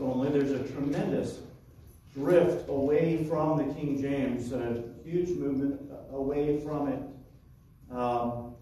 [0.00, 1.40] Only, there's a tremendous
[2.14, 5.80] drift away from the King James, a huge movement
[6.10, 7.02] away from it.
[7.94, 8.54] Um,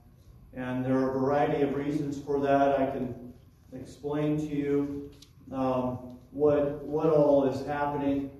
[0.54, 2.80] and there are a variety of reasons for that.
[2.80, 3.32] I can
[3.72, 5.10] explain to you
[5.52, 8.30] um, what, what all is happening.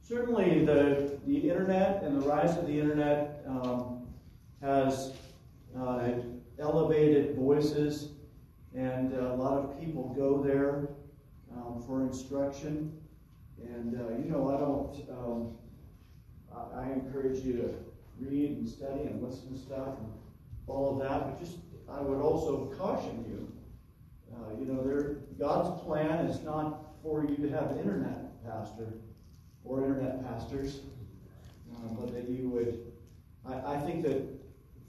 [0.00, 4.06] Certainly, the, the internet and the rise of the internet um,
[4.60, 5.12] has
[5.78, 6.10] uh,
[6.58, 8.10] elevated voices,
[8.74, 10.88] and a lot of people go there
[11.72, 12.92] um, for instruction.
[13.62, 15.56] And, uh, you know, I don't, um,
[16.54, 17.74] I, I encourage you to
[18.20, 20.12] read and study and listen to stuff and
[20.66, 21.58] all of that, but just,
[21.88, 23.52] I would also caution you.
[24.34, 28.94] Uh, you know, there, God's plan is not for you to have internet pastor
[29.64, 30.80] or internet pastors,
[31.72, 32.92] uh, but that you would.
[33.46, 34.22] I, I think that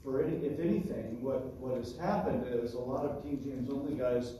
[0.02, 3.94] for any, if anything, what, what has happened is a lot of King James only
[3.94, 4.34] guys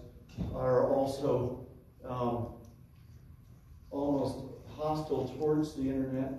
[0.54, 1.63] are also
[2.08, 2.48] um,
[3.90, 4.44] almost
[4.76, 6.32] hostile towards the internet,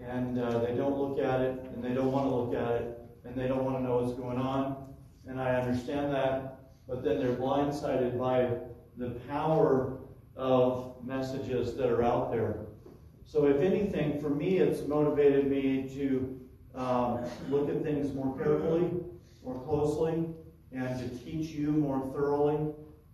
[0.00, 2.98] and uh, they don't look at it, and they don't want to look at it,
[3.24, 4.94] and they don't want to know what's going on.
[5.26, 8.50] And I understand that, but then they're blindsided by
[8.96, 9.98] the power
[10.36, 12.56] of messages that are out there.
[13.24, 16.40] So, if anything, for me, it's motivated me to
[16.74, 18.90] um, look at things more carefully,
[19.44, 20.26] more closely,
[20.72, 22.72] and to teach you more thoroughly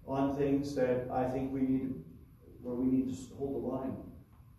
[0.08, 1.94] on things that I think we need,
[2.62, 3.96] where we need to hold the line.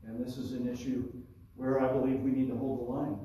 [0.06, 1.12] And this is an issue
[1.56, 3.20] where I believe we need to hold the line.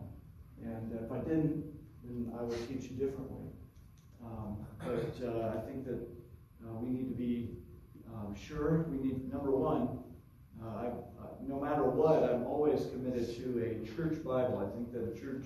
[0.62, 1.64] And if I didn't,
[2.02, 3.50] then I would teach you differently.
[4.24, 6.00] Um, but uh, I think that
[6.64, 7.50] uh, we need to be
[8.12, 8.86] um, sure.
[8.88, 9.98] We need, number one,
[10.62, 10.90] uh, I,
[11.46, 14.66] no matter what, I'm always committed to a church Bible.
[14.66, 15.44] I think that a church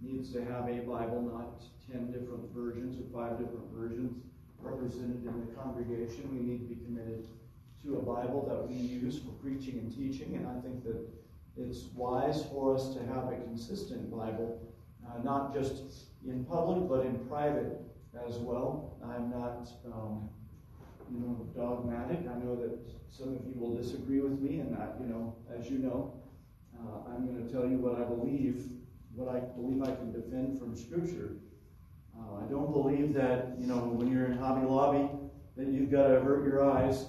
[0.00, 4.16] needs to have a Bible, not 10 different versions or five different versions
[4.62, 6.30] represented in the congregation.
[6.32, 7.26] We need to be committed
[7.84, 10.96] to a Bible that we use for preaching and teaching, and I think that
[11.56, 14.60] it's wise for us to have a consistent Bible,
[15.06, 15.82] uh, not just
[16.26, 17.80] in public, but in private
[18.26, 18.96] as well.
[19.04, 20.30] I'm not, um,
[21.10, 22.20] you know, dogmatic.
[22.20, 22.78] I know that
[23.10, 26.14] some of you will disagree with me, and that, you know, as you know,
[26.78, 28.64] uh, I'm going to tell you what I believe,
[29.14, 31.32] what I believe I can defend from Scripture.
[32.22, 35.08] Uh, I don't believe that, you know, when you're in Hobby Lobby,
[35.56, 37.06] that you've got to avert your eyes,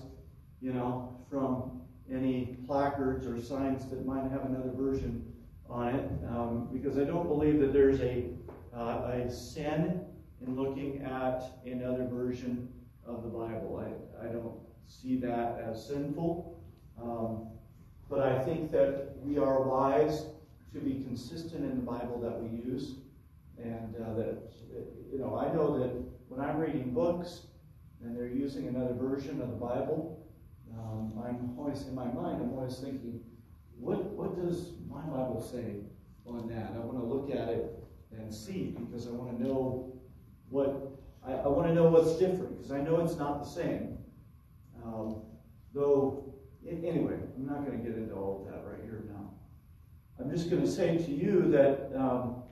[0.61, 1.81] you know, from
[2.11, 5.25] any placards or signs that might have another version
[5.69, 8.25] on it, um, because I don't believe that there's a,
[8.75, 10.05] uh, a sin
[10.45, 12.67] in looking at another version
[13.05, 13.83] of the Bible.
[14.21, 14.57] I, I don't
[14.87, 16.61] see that as sinful.
[17.01, 17.47] Um,
[18.09, 20.25] but I think that we are wise
[20.73, 22.95] to be consistent in the Bible that we use.
[23.61, 24.51] And uh, that,
[25.11, 25.91] you know, I know that
[26.27, 27.41] when I'm reading books
[28.01, 30.25] and they're using another version of the Bible,
[30.77, 33.21] um, I'm always in my mind, I'm always thinking,
[33.79, 35.81] what, what does my Bible say
[36.25, 36.71] on that?
[36.75, 39.93] I want to look at it and see because I want to know
[40.49, 40.93] what
[41.25, 43.97] I, I want to know what's different because I know it's not the same.
[44.83, 45.21] Um,
[45.73, 46.33] though,
[46.67, 49.31] anyway, I'm not going to get into all of that right here now.
[50.19, 52.42] I'm just going to say to you that um,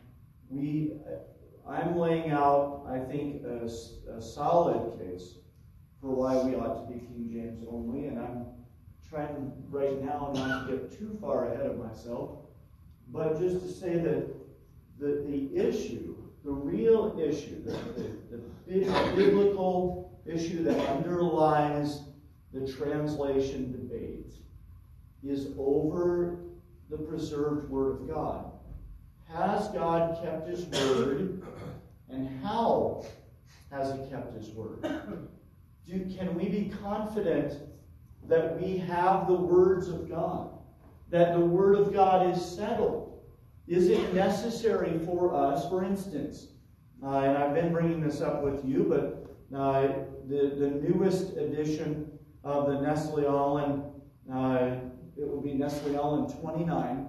[0.52, 0.94] we,
[1.68, 3.66] I'm laying out, I think, a,
[4.12, 5.36] a solid case
[6.02, 8.46] for why we ought to be King James only, and I'm
[9.10, 12.40] trying right now not to get too far ahead of myself,
[13.10, 14.28] but just to say that
[15.00, 17.72] the, the issue, the real issue, the,
[18.68, 22.04] the, the biblical issue that underlies
[22.54, 24.34] the translation debate
[25.24, 26.40] is over
[26.90, 28.51] the preserved Word of God.
[29.34, 31.42] Has God kept His Word,
[32.10, 33.06] and how
[33.72, 34.82] has He kept His Word?
[35.88, 37.54] Do, can we be confident
[38.28, 40.50] that we have the words of God?
[41.10, 43.20] That the Word of God is settled?
[43.68, 46.48] Is it necessary for us, for instance,
[47.04, 49.88] uh, and I've been bringing this up with you, but uh,
[50.28, 52.12] the, the newest edition
[52.44, 53.84] of the Nestle Aland,
[54.32, 54.76] uh,
[55.18, 57.08] it will be Nestle Aland 29,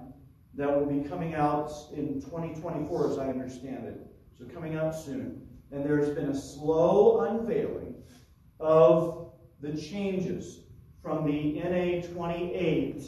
[0.55, 3.99] that will be coming out in 2024, as I understand it.
[4.37, 5.47] So coming out soon.
[5.71, 7.95] And there's been a slow unveiling
[8.59, 10.59] of the changes
[11.01, 13.01] from the NA 28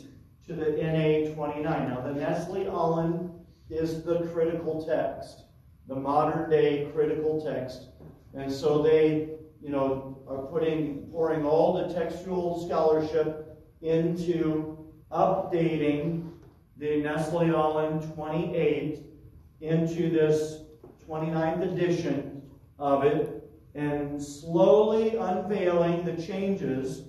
[0.48, 1.64] to the NA 29.
[1.64, 3.32] Now, the Nestle Aland
[3.70, 5.44] is the critical text,
[5.88, 7.90] the modern day critical text.
[8.34, 9.30] And so they,
[9.62, 14.78] you know, are putting, pouring all the textual scholarship into
[15.12, 16.32] updating
[16.78, 19.02] the Nestle Aland 28
[19.62, 20.62] into this
[21.08, 22.42] 29th edition
[22.80, 27.04] of it and slowly unveiling the changes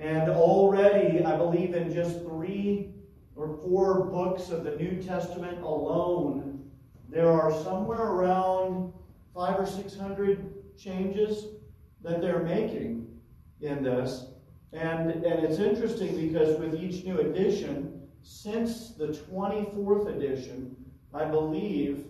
[0.00, 2.88] And already, I believe in just three
[3.36, 6.70] or four books of the New Testament alone,
[7.10, 8.94] there are somewhere around
[9.34, 11.48] five or six hundred changes
[12.02, 13.08] that they're making
[13.60, 14.24] in this.
[14.72, 17.89] And, and it's interesting because with each new edition,
[18.22, 20.76] since the 24th edition,
[21.12, 22.06] I believe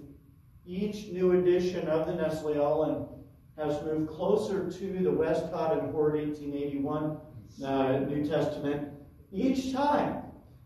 [0.66, 3.06] each new edition of the Nestle Aland
[3.56, 7.18] has moved closer to the Westcott and Hort 1881
[7.64, 8.88] uh, New Testament
[9.32, 10.22] each time.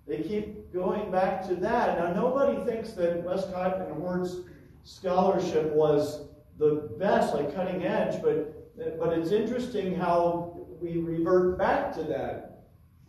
[0.06, 1.98] They keep going back to that.
[1.98, 4.36] Now, nobody thinks that Westcott and Hort's
[4.82, 11.94] scholarship was the best, like cutting edge, but, but it's interesting how we revert back
[11.94, 12.53] to that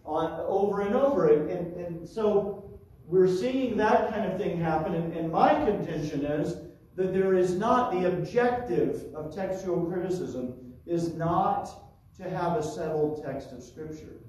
[0.05, 1.47] on over and over.
[1.47, 4.95] And, and so we're seeing that kind of thing happen.
[4.95, 6.57] And, and my contention is
[6.95, 10.53] that there is not the objective of textual criticism
[10.85, 11.69] is not
[12.17, 14.21] to have a settled text of Scripture.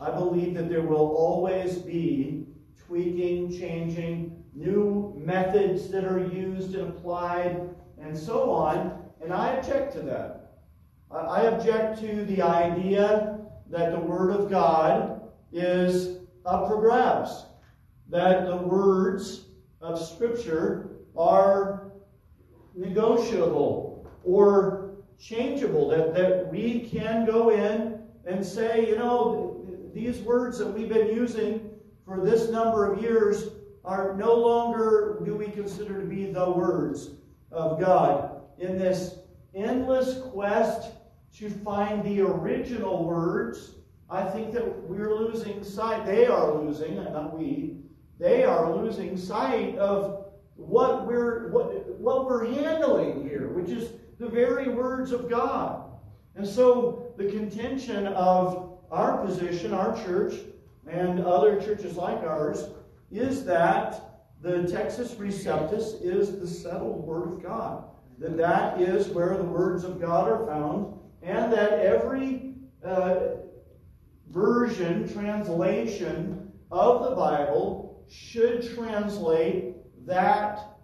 [0.00, 2.46] I believe that there will always be
[2.86, 7.60] tweaking, changing, new methods that are used and applied,
[8.00, 9.02] and so on.
[9.22, 10.52] And I object to that.
[11.10, 13.38] I object to the idea
[13.70, 15.15] that the Word of God
[15.56, 17.46] is up for grabs,
[18.08, 19.46] that the words
[19.80, 21.92] of Scripture are
[22.74, 29.64] negotiable or changeable, that, that we can go in and say, you know,
[29.94, 31.70] these words that we've been using
[32.04, 33.48] for this number of years
[33.84, 37.10] are no longer do we consider to be the words
[37.50, 39.20] of God in this
[39.54, 40.90] endless quest
[41.36, 43.75] to find the original words.
[44.08, 47.78] I think that we're losing sight, they are losing, not we,
[48.18, 54.28] they are losing sight of what we're what, what we're handling here, which is the
[54.28, 55.90] very words of God.
[56.34, 60.34] And so the contention of our position, our church,
[60.88, 62.70] and other churches like ours,
[63.10, 64.00] is that
[64.40, 67.84] the Textus Receptus is the settled Word of God.
[68.18, 72.54] That that is where the words of God are found, and that every
[72.84, 73.18] uh,
[74.30, 79.74] version, translation of the Bible should translate
[80.06, 80.76] that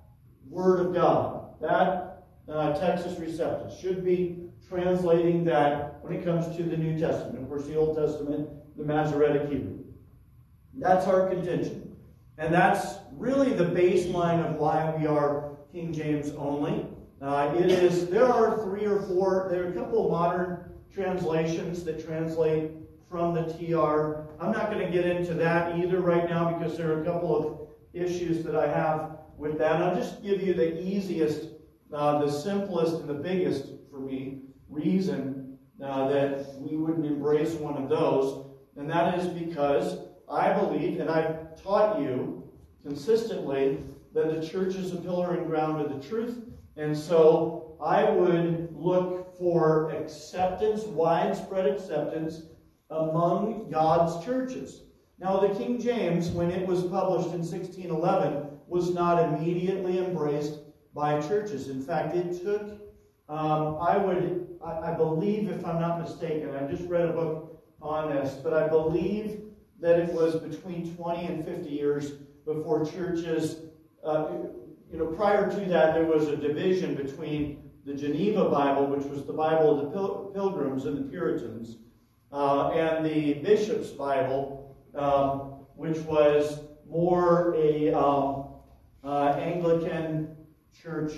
[0.49, 1.61] Word of God.
[1.61, 7.43] That uh, Textus Receptus should be translating that when it comes to the New Testament.
[7.43, 9.79] Of course, the Old Testament, the Masoretic Hebrew.
[10.75, 11.97] That's our contention.
[12.39, 16.87] And that's really the baseline of why we are King James only.
[17.21, 21.85] Uh, it is, there are three or four, there are a couple of modern translations
[21.85, 22.73] that translate
[23.13, 24.27] from the TR.
[24.43, 27.37] I'm not going to get into that either right now because there are a couple
[27.37, 29.83] of issues that I have with that.
[29.83, 31.51] I'll just give you the easiest,
[31.93, 37.81] uh, the simplest, and the biggest for me reason uh, that we wouldn't embrace one
[37.81, 38.47] of those.
[38.79, 42.51] And that is because I believe, and I've taught you
[42.83, 46.39] consistently, that the church is a pillar and ground of the truth.
[46.79, 52.43] And so I would look for acceptance, widespread acceptance
[52.93, 54.83] among God's churches.
[55.19, 60.61] Now, the King James, when it was published in 1611, was not immediately embraced
[60.95, 61.69] by churches.
[61.69, 62.81] In fact, it took,
[63.29, 67.63] um, I would, I, I believe, if I'm not mistaken, I just read a book
[67.81, 69.43] on this, but I believe
[69.81, 72.13] that it was between 20 and 50 years
[72.45, 73.57] before churches,
[74.05, 74.29] uh,
[74.91, 79.25] you know, prior to that, there was a division between the Geneva Bible, which was
[79.25, 81.77] the Bible of the Pil- Pilgrims and the Puritans,
[82.33, 88.47] uh, and the Bishop's Bible, um, which was more a um,
[89.05, 90.37] uh, Anglican
[90.83, 91.13] church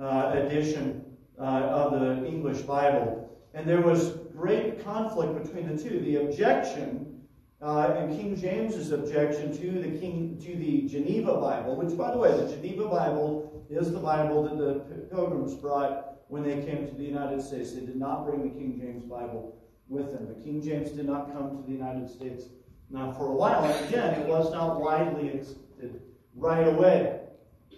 [0.00, 1.04] uh, edition
[1.38, 3.38] uh, of the English Bible.
[3.54, 6.00] And there was great conflict between the two.
[6.00, 7.22] The objection
[7.62, 12.18] uh, and King James's objection to the King to the Geneva Bible, which, by the
[12.18, 16.94] way, the Geneva Bible is the Bible that the Pilgrims brought when they came to
[16.94, 17.72] the United States.
[17.72, 19.56] They did not bring the King James Bible
[19.88, 20.28] with them.
[20.28, 22.44] The King James did not come to the United States.
[22.90, 26.00] Now, for a while, and again, it was not widely accepted
[26.34, 27.20] right away.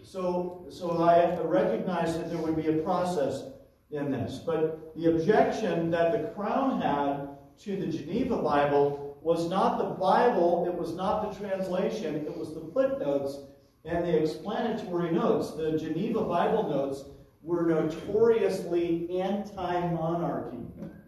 [0.02, 3.44] So, so I recognize that there would be a process
[3.90, 4.38] in this.
[4.44, 7.28] But the objection that the Crown had
[7.60, 12.54] to the Geneva Bible was not the Bible, it was not the translation, it was
[12.54, 13.38] the footnotes
[13.84, 15.52] and the explanatory notes.
[15.52, 17.04] The Geneva Bible notes
[17.42, 20.58] were notoriously anti monarchy.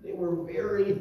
[0.03, 1.01] They were very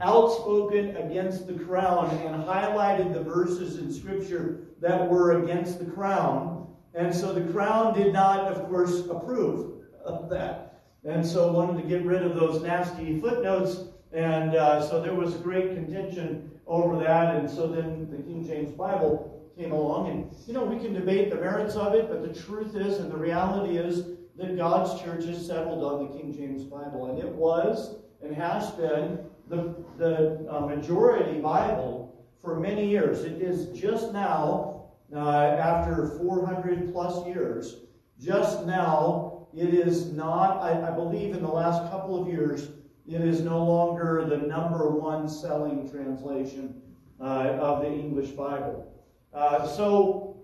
[0.00, 6.66] outspoken against the crown and highlighted the verses in Scripture that were against the crown.
[6.94, 10.82] And so the crown did not, of course, approve of that.
[11.04, 15.34] And so wanted to get rid of those nasty footnotes And uh, so there was
[15.34, 17.36] great contention over that.
[17.36, 20.10] And so then the King James Bible came along.
[20.10, 23.10] And, you know, we can debate the merits of it, but the truth is and
[23.10, 24.04] the reality is
[24.36, 27.10] that God's church has settled on the King James Bible.
[27.10, 33.24] And it was and has been the, the uh, majority Bible for many years.
[33.24, 37.76] It is just now, uh, after 400 plus years,
[38.20, 42.70] just now, it is not, I, I believe in the last couple of years,
[43.06, 46.80] it is no longer the number one selling translation
[47.20, 48.94] uh, of the English Bible.
[49.34, 50.36] Uh, so,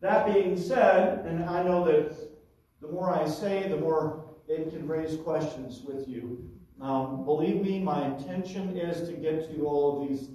[0.00, 2.14] that being said, and I know that
[2.82, 6.50] the more I say, the more it can raise questions with you.
[6.80, 10.28] Um, believe me, my intention is to get to all of these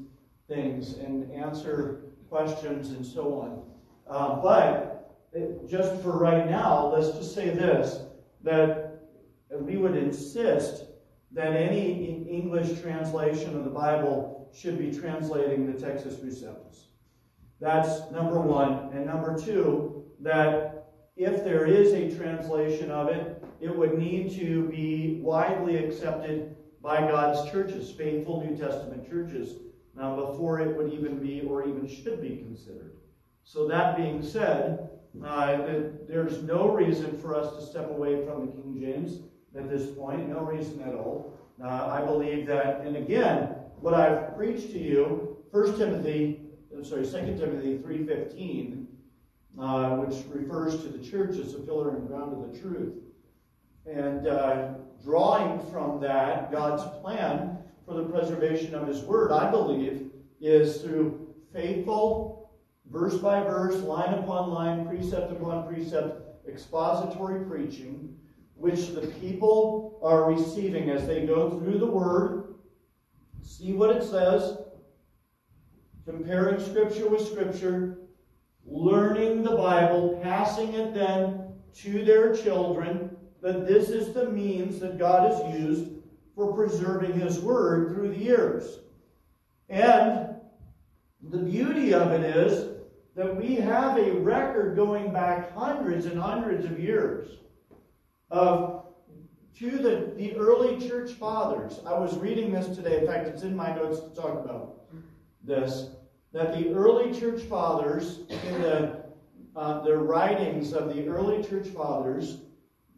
[0.48, 3.62] things and answer questions and so on.
[4.10, 8.00] Uh, but it, just for right now, let's just say this
[8.44, 9.02] that
[9.52, 10.86] we would insist
[11.32, 16.86] that any English translation of the Bible should be translating the Textus Receptus.
[17.60, 18.90] That's number one.
[18.94, 24.70] And number two, that if there is a translation of it, it would need to
[24.70, 29.56] be widely accepted by God's churches, faithful New Testament churches,
[30.00, 32.94] uh, before it would even be or even should be considered.
[33.44, 34.90] So, that being said,
[35.26, 35.58] uh,
[36.08, 39.20] there's no reason for us to step away from the King James
[39.58, 41.34] at this point, no reason at all.
[41.62, 46.42] Uh, I believe that, and again, what I've preached to you, 1 Timothy,
[46.74, 48.86] I'm sorry, 2 Timothy 3.15,
[49.60, 52.94] uh, which refers to the church as a pillar and ground of the truth.
[53.92, 60.12] And uh, drawing from that, God's plan for the preservation of His Word, I believe,
[60.40, 62.52] is through faithful,
[62.92, 68.16] verse by verse, line upon line, precept upon precept, expository preaching,
[68.56, 72.56] which the people are receiving as they go through the Word,
[73.42, 74.58] see what it says,
[76.06, 77.98] comparing Scripture with Scripture,
[78.66, 84.98] learning the Bible, passing it then to their children, that this is the means that
[84.98, 85.92] God has used
[86.36, 88.80] for preserving His Word through the years.
[89.70, 90.36] And
[91.30, 92.78] the beauty of it is
[93.16, 97.28] that we have a record going back hundreds and hundreds of years
[98.32, 98.86] of
[99.58, 101.82] to the, the early church fathers.
[101.86, 103.00] I was reading this today.
[103.00, 104.78] In fact, it's in my notes to talk about
[105.44, 105.90] this
[106.32, 109.04] that the early church fathers, in the,
[109.56, 112.38] uh, the writings of the early church fathers,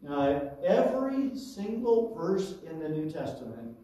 [0.08, 3.76] every single verse in the New Testament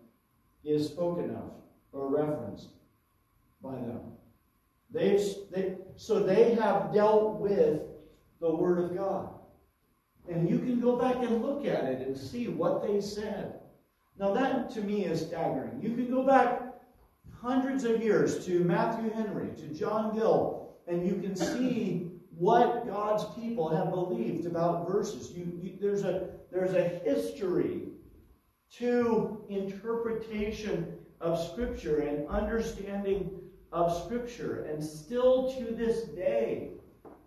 [0.64, 1.52] is spoken of
[1.92, 2.68] or referenced
[3.62, 4.00] by them.
[4.90, 5.20] They've,
[5.50, 7.82] they, so they have dealt with
[8.40, 9.28] the Word of God.
[10.28, 13.60] And you can go back and look at it and see what they said.
[14.18, 15.80] Now, that to me is staggering.
[15.82, 16.62] You can go back
[17.40, 22.07] hundreds of years to Matthew Henry, to John Gill, and you can see
[22.38, 25.32] what God's people have believed about verses.
[25.32, 27.88] You, you, there's, a, there's a history
[28.76, 33.30] to interpretation of Scripture and understanding
[33.72, 34.66] of Scripture.
[34.70, 36.70] And still to this day,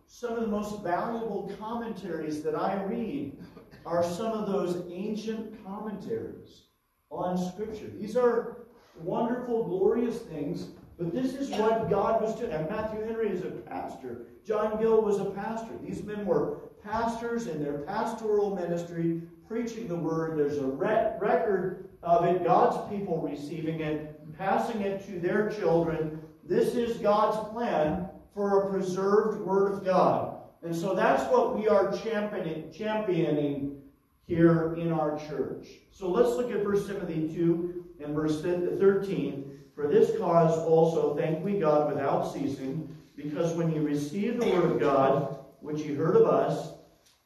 [0.07, 3.37] some of the most valuable commentaries that I read
[3.85, 6.63] are some of those ancient commentaries
[7.09, 7.89] on Scripture.
[7.99, 8.65] These are
[8.95, 10.67] wonderful, glorious things.
[11.01, 12.51] But this is what God was doing.
[12.51, 14.27] And Matthew Henry is a pastor.
[14.45, 15.71] John Gill was a pastor.
[15.81, 20.37] These men were pastors in their pastoral ministry, preaching the word.
[20.37, 26.21] There's a re- record of it, God's people receiving it, passing it to their children.
[26.43, 30.37] This is God's plan for a preserved word of God.
[30.63, 33.81] And so that's what we are championing, championing
[34.27, 35.67] here in our church.
[35.91, 41.43] So let's look at 1 Timothy 2 in verse 13, For this cause also thank
[41.43, 46.15] we God without ceasing, because when you received the word of God, which you heard
[46.15, 46.73] of us,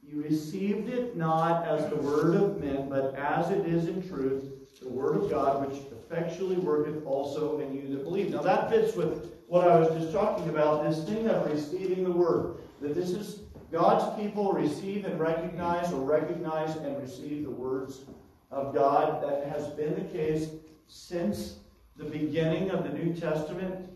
[0.02, 4.46] you received it not as the word of men, but as it is in truth,
[4.82, 8.32] the word of God, which effectually worketh also in you that believe.
[8.32, 12.12] Now that fits with what I was just talking about, this thing of receiving the
[12.12, 12.60] word.
[12.80, 18.06] That this is God's people receive and recognize, or recognize and receive the words
[18.50, 19.22] of God.
[19.22, 20.52] That has been the case
[20.88, 21.58] since
[21.98, 23.90] the beginning of the New Testament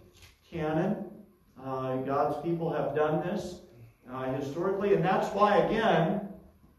[0.50, 1.06] canon.
[1.62, 3.62] Uh, God's people have done this
[4.12, 6.22] uh, historically, and that's why, again,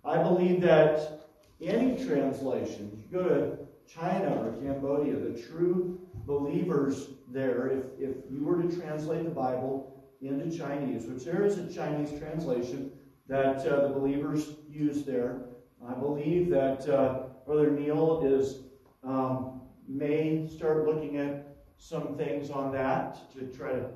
[0.04, 1.28] I believe that
[1.60, 8.42] any translation, you go to China or Cambodia, the true believers there, if, if you
[8.42, 12.90] were to translate the Bible into Chinese, which there is a Chinese translation
[13.28, 15.42] that uh, the believers use there,
[15.86, 18.62] I believe that uh, Brother Neil is
[19.04, 19.59] um,
[19.90, 23.86] may start looking at some things on that to try to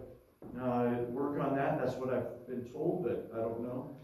[0.60, 1.78] uh, work on that.
[1.78, 3.96] That's what I've been told, but I don't know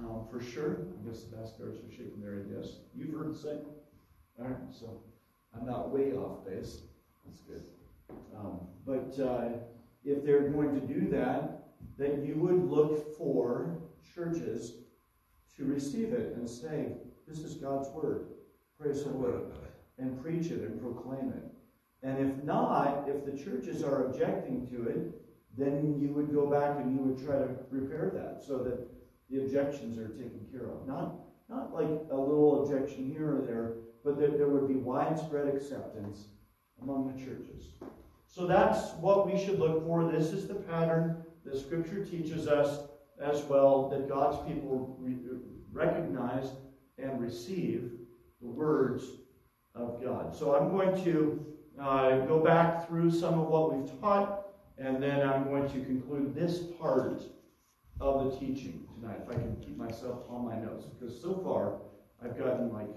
[0.00, 0.86] um, for sure.
[1.02, 2.76] I guess the Baskars are shaking their head yes.
[2.94, 3.60] You've heard the same?
[4.38, 5.00] All right, so
[5.58, 6.82] I'm not way off base.
[7.24, 7.62] That's good.
[8.36, 9.48] Um, but uh,
[10.04, 13.78] if they're going to do that, then you would look for
[14.14, 14.74] churches
[15.56, 16.92] to receive it and say,
[17.26, 18.26] This is God's word.
[18.80, 19.42] Praise the Lord.
[19.98, 21.44] And preach it and proclaim it.
[22.02, 25.20] And if not, if the churches are objecting to it,
[25.56, 28.88] then you would go back and you would try to repair that so that
[29.28, 30.86] the objections are taken care of.
[30.86, 31.16] Not,
[31.48, 33.72] not like a little objection here or there,
[34.04, 36.28] but that there would be widespread acceptance
[36.80, 37.72] among the churches.
[38.28, 40.10] So that's what we should look for.
[40.10, 42.88] This is the pattern the Scripture teaches us
[43.22, 45.16] as well that God's people re-
[45.72, 46.50] recognize
[46.98, 47.92] and receive
[48.40, 49.04] the words
[49.78, 50.34] of God.
[50.34, 51.46] So I'm going to
[51.80, 54.46] uh, go back through some of what we've taught,
[54.78, 57.22] and then I'm going to conclude this part
[58.00, 60.84] of the teaching tonight, if I can keep myself on my notes.
[60.86, 61.80] Because so far,
[62.22, 62.88] I've gotten like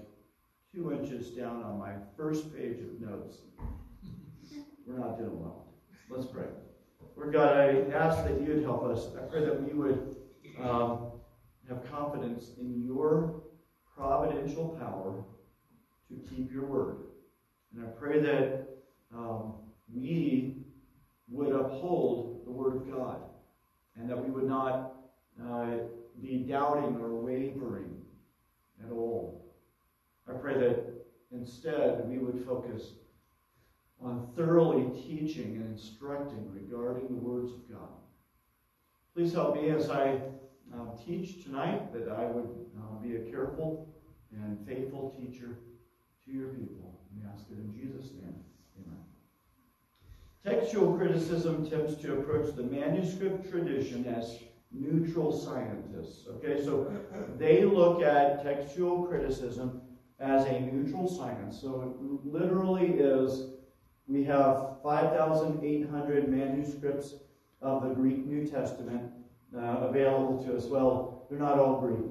[0.74, 3.38] two inches down on my first page of notes.
[4.86, 5.66] We're not doing well.
[6.08, 6.46] Let's pray.
[7.16, 9.08] Lord God, I ask that you would help us.
[9.16, 10.16] I pray that we would
[10.60, 11.12] um,
[11.68, 13.42] have confidence in your
[13.96, 15.24] providential power
[16.12, 16.96] to keep your word.
[17.74, 18.68] And I pray that
[19.14, 19.54] um,
[19.92, 20.56] we
[21.28, 23.22] would uphold the word of God
[23.96, 24.94] and that we would not
[25.42, 25.66] uh,
[26.20, 28.02] be doubting or wavering
[28.84, 29.54] at all.
[30.28, 30.84] I pray that
[31.32, 32.92] instead we would focus
[34.00, 37.88] on thoroughly teaching and instructing regarding the words of God.
[39.14, 40.20] Please help me as I
[40.74, 43.88] uh, teach tonight that I would uh, be a careful
[44.32, 45.58] and faithful teacher
[46.26, 47.00] to your people.
[47.16, 48.34] We ask it in Jesus' name.
[48.80, 48.98] Amen.
[50.44, 54.38] Textual criticism attempts to approach the manuscript tradition as
[54.70, 56.26] neutral scientists.
[56.28, 56.90] Okay, so
[57.38, 59.82] they look at textual criticism
[60.20, 61.60] as a neutral science.
[61.60, 63.50] So it literally is
[64.06, 67.14] we have 5,800 manuscripts
[67.60, 69.10] of the Greek New Testament
[69.56, 70.64] uh, available to us.
[70.64, 72.10] Well, they're not all Greek.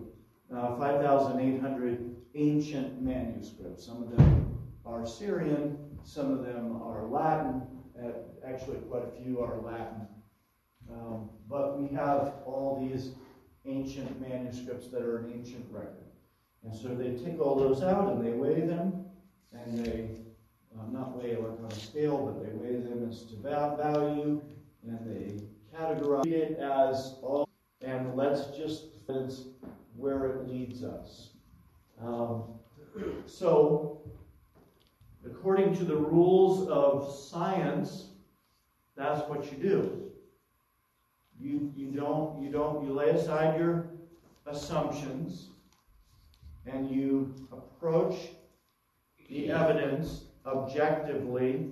[0.53, 3.85] Uh, 5,800 ancient manuscripts.
[3.85, 7.61] Some of them are Syrian, some of them are Latin.
[8.01, 8.11] Uh,
[8.45, 10.07] actually, quite a few are Latin.
[10.91, 13.11] Um, but we have all these
[13.65, 16.05] ancient manuscripts that are an ancient record.
[16.63, 19.05] And so they take all those out and they weigh them,
[19.53, 20.09] and they
[20.79, 24.41] um, not weigh like on a scale, but they weigh them as to value,
[24.83, 25.41] and they
[25.75, 27.47] categorize it as all.
[27.81, 28.91] And let's just
[30.01, 31.30] where it leads us.
[32.03, 32.43] Um,
[33.27, 34.01] so,
[35.25, 38.07] according to the rules of science,
[38.95, 40.11] that's what you do.
[41.39, 43.85] You, you don't you don't you lay aside your
[44.45, 45.49] assumptions
[46.65, 48.15] and you approach
[49.29, 51.71] the evidence objectively,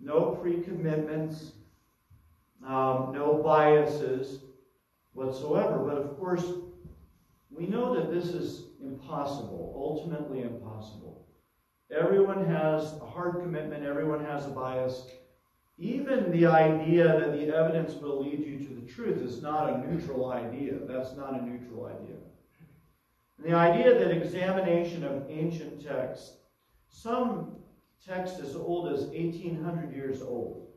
[0.00, 1.52] no pre-commitments,
[2.64, 4.40] um, no biases
[5.12, 5.78] whatsoever.
[5.78, 6.44] But of course,
[7.50, 11.26] we know that this is impossible, ultimately impossible.
[11.90, 15.10] Everyone has a hard commitment, everyone has a bias.
[15.78, 19.78] Even the idea that the evidence will lead you to the truth is not a
[19.86, 20.74] neutral idea.
[20.86, 22.16] That's not a neutral idea.
[23.38, 26.36] And the idea that examination of ancient texts,
[26.88, 27.56] some
[28.06, 30.68] texts as old as 1800 years old,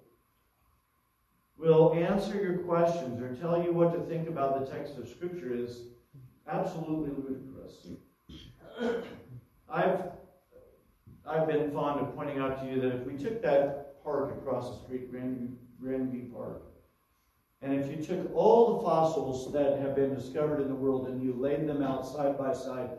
[1.58, 5.54] will answer your questions or tell you what to think about the text of Scripture
[5.54, 5.84] is
[6.48, 7.88] absolutely ludicrous.
[9.70, 10.02] I've
[11.28, 14.70] I've been fond of pointing out to you that if we took that park across
[14.70, 16.62] the street, Grandview, Grandview Park,
[17.62, 21.24] and if you took all the fossils that have been discovered in the world and
[21.24, 22.92] you laid them out side by side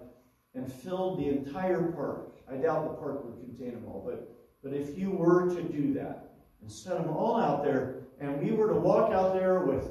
[0.55, 4.29] and filled the entire park, I doubt the park would contain them all, but,
[4.65, 8.51] but if you were to do that and set them all out there, and we
[8.53, 9.89] were to walk out there with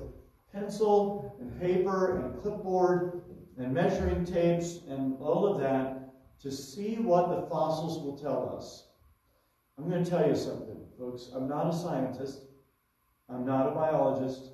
[0.51, 3.21] pencil and paper and clipboard
[3.57, 8.87] and measuring tapes and all of that to see what the fossils will tell us.
[9.77, 11.29] I'm going to tell you something, folks.
[11.33, 12.41] I'm not a scientist.
[13.29, 14.51] I'm not a biologist.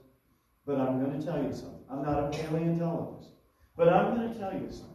[0.66, 1.84] But I'm going to tell you something.
[1.90, 3.32] I'm not a paleontologist.
[3.76, 4.88] But I'm going to tell you something.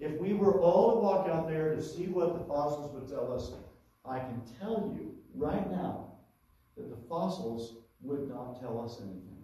[0.00, 3.32] If we were all to walk out there to see what the fossils would tell
[3.32, 3.52] us,
[4.04, 6.12] I can tell you right now
[6.76, 9.42] that the fossils would not tell us anything.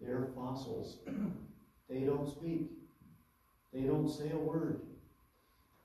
[0.00, 0.98] They're fossils.
[1.88, 2.70] They don't speak.
[3.72, 4.80] They don't say a word.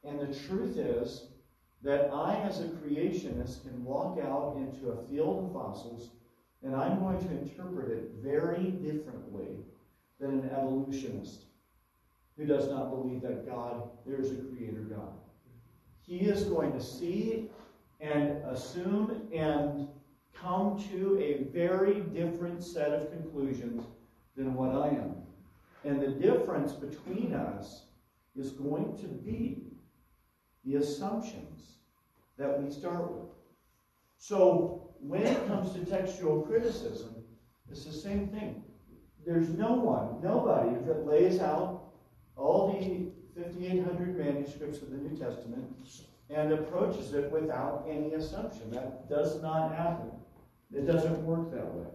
[0.04, 1.28] And the truth is
[1.84, 6.12] that I, as a creationist, can walk out into a field of fossils
[6.64, 9.58] and I'm going to interpret it very differently
[10.20, 11.46] than an evolutionist
[12.38, 15.14] who does not believe that God, there is a creator God.
[16.02, 17.50] He is going to see
[18.00, 19.88] and assume and
[20.34, 23.84] come to a very different set of conclusions
[24.36, 25.16] than what I am.
[25.84, 27.84] And the difference between us
[28.36, 29.64] is going to be
[30.64, 31.78] the assumptions
[32.38, 33.30] that we start with.
[34.18, 37.16] So when it comes to textual criticism,
[37.70, 38.64] it's the same thing.
[39.26, 41.84] There's no one, nobody that lays out
[42.36, 45.66] all the 5,800 manuscripts of the New Testament
[46.30, 48.72] and approaches it without any assumption.
[48.72, 50.12] That does not happen.
[50.74, 51.88] It doesn't work that way.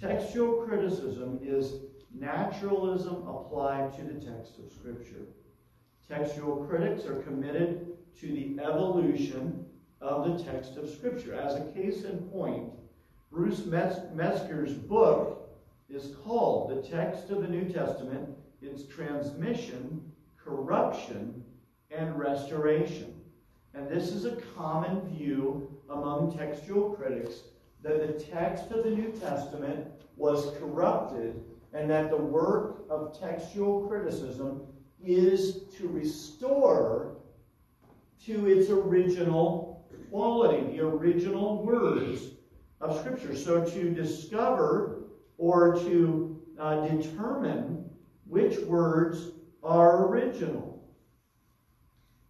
[0.00, 1.74] Textual criticism is
[2.14, 5.26] naturalism applied to the text of Scripture.
[6.08, 9.64] Textual critics are committed to the evolution
[10.00, 11.34] of the text of Scripture.
[11.34, 12.70] As a case in point,
[13.32, 15.50] Bruce Metzger's book
[15.88, 18.28] is called The Text of the New Testament,
[18.62, 20.00] Its Transmission,
[20.36, 21.42] Corruption,
[21.90, 23.20] and Restoration.
[23.74, 27.40] And this is a common view among textual critics
[27.82, 31.42] that the text of the New Testament was corrupted
[31.74, 34.62] and that the work of textual criticism
[35.04, 37.16] is to restore
[38.24, 42.28] to its original quality, the original words
[42.80, 43.36] of Scripture.
[43.36, 45.02] So to discover
[45.36, 47.90] or to uh, determine
[48.26, 49.30] which words
[49.62, 50.82] are original.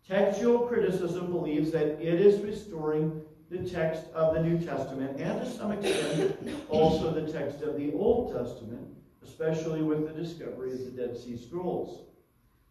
[0.08, 5.50] Textual criticism believes that it is restoring the text of the New Testament and to
[5.50, 6.36] some extent
[6.68, 8.86] also the text of the Old Testament,
[9.24, 12.06] especially with the discovery of the Dead Sea Scrolls.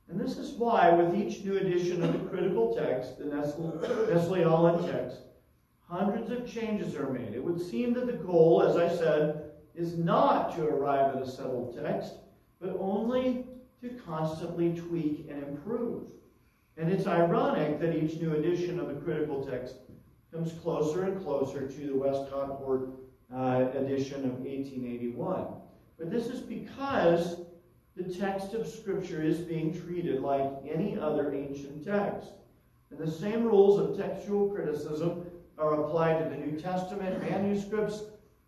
[0.09, 4.85] And this is why, with each new edition of the critical text, the Nestle Aland
[4.85, 5.21] text,
[5.87, 7.33] hundreds of changes are made.
[7.33, 11.29] It would seem that the goal, as I said, is not to arrive at a
[11.29, 12.13] settled text,
[12.59, 13.45] but only
[13.81, 16.09] to constantly tweak and improve.
[16.77, 19.75] And it's ironic that each new edition of the critical text
[20.31, 22.89] comes closer and closer to the Westcott Hort
[23.33, 25.45] uh, edition of 1881.
[26.03, 27.37] But this is because
[27.95, 32.31] the text of Scripture is being treated like any other ancient text.
[32.91, 35.25] And the same rules of textual criticism
[35.57, 38.01] are applied to the New Testament manuscripts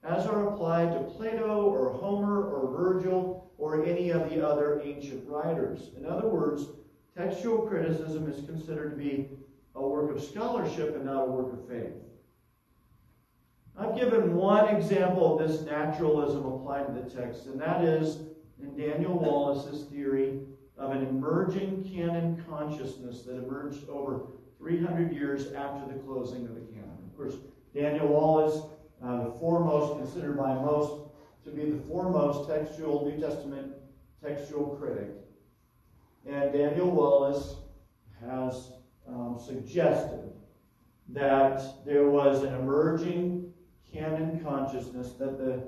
[0.04, 5.26] as are applied to Plato or Homer or Virgil or any of the other ancient
[5.26, 5.92] writers.
[5.98, 6.66] In other words,
[7.18, 9.30] textual criticism is considered to be
[9.76, 11.94] a work of scholarship and not a work of faith.
[13.78, 18.20] I've given one example of this naturalism applied to the text, and that is
[18.62, 20.40] in Daniel Wallace's theory
[20.78, 24.28] of an emerging canon consciousness that emerged over
[24.60, 26.98] 300 years after the closing of the canon.
[27.06, 27.36] Of course,
[27.74, 28.62] Daniel Wallace,
[29.04, 31.10] uh, the foremost, considered by most
[31.44, 33.74] to be the foremost textual New Testament
[34.24, 35.10] textual critic,
[36.26, 37.56] and Daniel Wallace
[38.22, 38.72] has
[39.08, 40.32] um, suggested
[41.10, 43.45] that there was an emerging
[43.96, 45.64] canon consciousness that the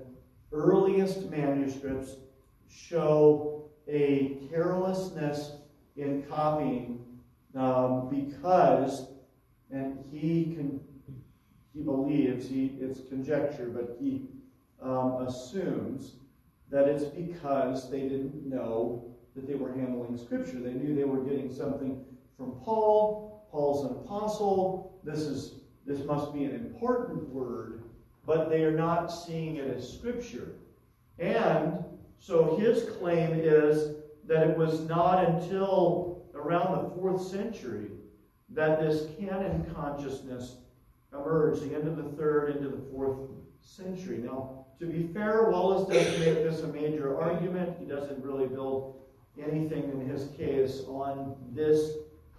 [0.51, 2.17] earliest manuscripts
[2.69, 5.53] show a carelessness
[5.95, 7.03] in copying
[7.55, 9.07] um, because,
[9.71, 10.79] and he can,
[11.73, 14.27] he believes, he, it's conjecture, but he
[14.81, 16.13] um, assumes
[16.69, 20.59] that it's because they didn't know that they were handling Scripture.
[20.59, 22.03] They knew they were getting something
[22.35, 23.47] from Paul.
[23.51, 24.99] Paul's an apostle.
[25.03, 25.53] This is
[25.85, 27.83] this must be an important word,
[28.27, 30.51] but they are not seeing it as Scripture.
[31.17, 31.83] And
[32.19, 37.89] so his claim is that it was not until around the fourth century
[38.49, 40.57] that this canon consciousness
[41.13, 43.29] emerged, the end of the third into the fourth
[43.61, 44.17] century.
[44.17, 47.77] Now, to be fair, Wallace doesn't make this a major argument.
[47.79, 49.01] He doesn't really build
[49.41, 51.93] anything in his case on this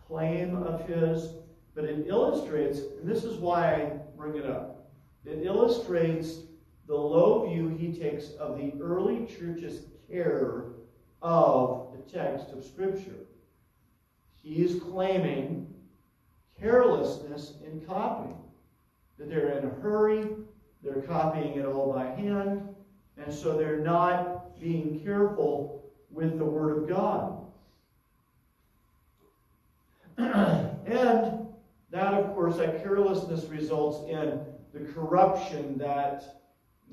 [0.06, 1.30] claim of his,
[1.74, 4.67] but it illustrates, and this is why I bring it up,
[5.28, 6.38] it illustrates
[6.86, 10.64] the low view he takes of the early church's care
[11.20, 13.26] of the text of Scripture.
[14.42, 15.72] He is claiming
[16.58, 18.38] carelessness in copying,
[19.18, 20.26] that they're in a hurry,
[20.82, 22.62] they're copying it all by hand,
[23.18, 27.44] and so they're not being careful with the Word of God.
[30.16, 31.46] and
[31.90, 34.40] that, of course, that carelessness results in
[34.72, 36.42] the corruption that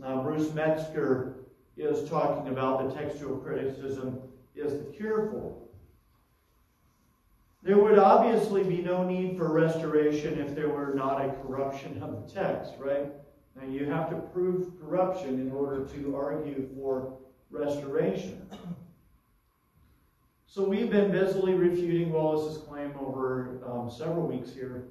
[0.03, 1.35] uh, Bruce Metzger
[1.77, 4.19] is talking about, the textual criticism
[4.55, 5.55] is the cure for.
[7.63, 12.11] There would obviously be no need for restoration if there were not a corruption of
[12.11, 13.11] the text, right?
[13.55, 17.17] Now you have to prove corruption in order to argue for
[17.49, 18.47] restoration.
[20.45, 24.85] So we've been busily refuting Wallace's claim over um, several weeks here.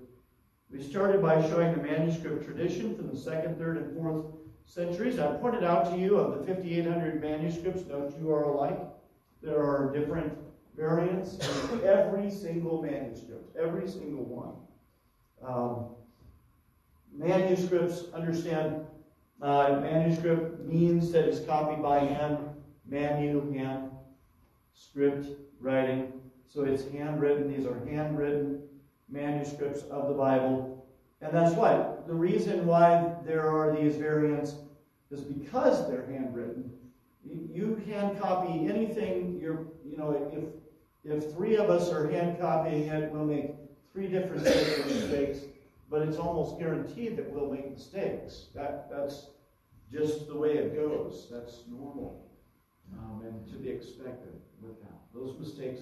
[0.75, 4.27] We started by showing the manuscript tradition from the second, third, and fourth
[4.67, 5.21] centuries.
[5.21, 8.81] I pointed out to you of the 5,800 manuscripts, no two are alike.
[9.41, 10.37] There are different
[10.77, 11.35] variants
[11.71, 14.55] in every single manuscript, every single one.
[15.47, 15.95] Um,
[17.17, 18.85] manuscripts, understand,
[19.41, 22.39] uh, manuscript means that it's copied by hand,
[22.85, 23.93] manu, hand,
[24.75, 25.29] script,
[25.61, 26.13] writing.
[26.49, 27.55] So it's handwritten.
[27.55, 28.61] These are handwritten
[29.15, 30.87] manuscripts of the Bible.
[31.23, 31.95] And that's why.
[32.07, 34.57] The reason why there are these variants
[35.11, 36.71] is because they're handwritten.
[37.25, 40.45] You can copy anything you're, you know, if
[41.05, 43.51] if three of us are hand copying it, we'll make
[43.93, 45.41] three different mistakes,
[45.91, 48.47] but it's almost guaranteed that we'll make mistakes.
[48.55, 49.27] That that's
[49.93, 51.29] just the way it goes.
[51.31, 52.25] That's normal
[52.99, 54.99] um, and to be expected with that.
[55.15, 55.81] Those mistakes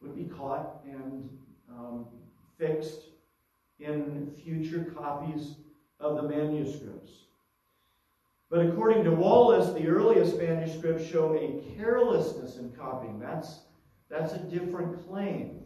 [0.00, 1.28] would be caught and
[1.70, 2.06] um,
[2.58, 3.02] fixed
[3.78, 5.54] in future copies
[6.00, 7.12] of the manuscripts.
[8.50, 13.20] But according to Wallace, the earliest manuscripts show a carelessness in copying.
[13.20, 13.60] That's,
[14.08, 15.60] that's a different claim.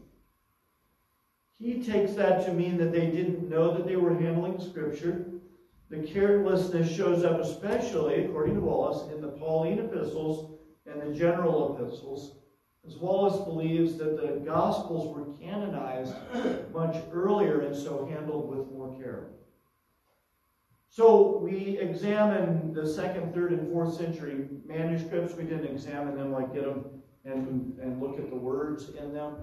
[1.58, 5.26] He takes that to mean that they didn't know that they were handling Scripture.
[5.90, 11.76] The carelessness shows up especially, according to Wallace, in the Pauline epistles and the general
[11.76, 12.38] epistles,
[12.86, 16.14] as Wallace believes that the Gospels were canonized
[16.72, 19.28] much earlier and so handled with more care.
[20.88, 25.34] So we examine the second, third, and fourth century manuscripts.
[25.34, 26.84] We didn't examine them like get them
[27.24, 29.36] and, and look at the words in them,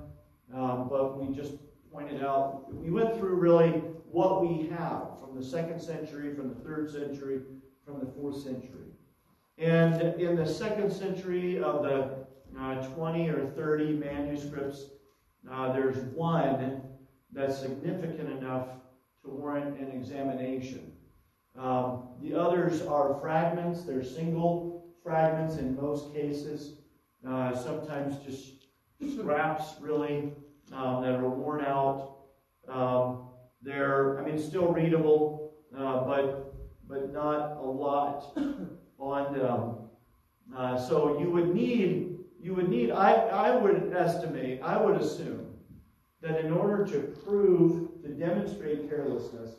[0.54, 1.54] um, but we just
[1.92, 6.56] pointed out, we went through really what we have from the second century, from the
[6.56, 7.42] third century,
[7.86, 8.92] from the fourth century.
[9.58, 14.86] And in the second century of the uh, 20 or 30 manuscripts,
[15.50, 16.82] uh, there's one
[17.32, 18.68] that's significant enough
[19.24, 20.92] to warrant an examination.
[21.58, 26.80] Um, the others are fragments, they're single fragments in most cases,
[27.28, 28.68] uh, sometimes just
[29.14, 30.32] scraps, really,
[30.72, 32.18] um, that are worn out.
[32.68, 33.30] Um,
[33.62, 36.50] they're, I mean, still readable, uh, but
[36.88, 38.38] but not a lot
[39.00, 39.76] on them.
[40.56, 45.54] Uh, so you would need, you would need, I, I would estimate, I would assume
[46.22, 49.56] that in order to prove, to demonstrate carelessness,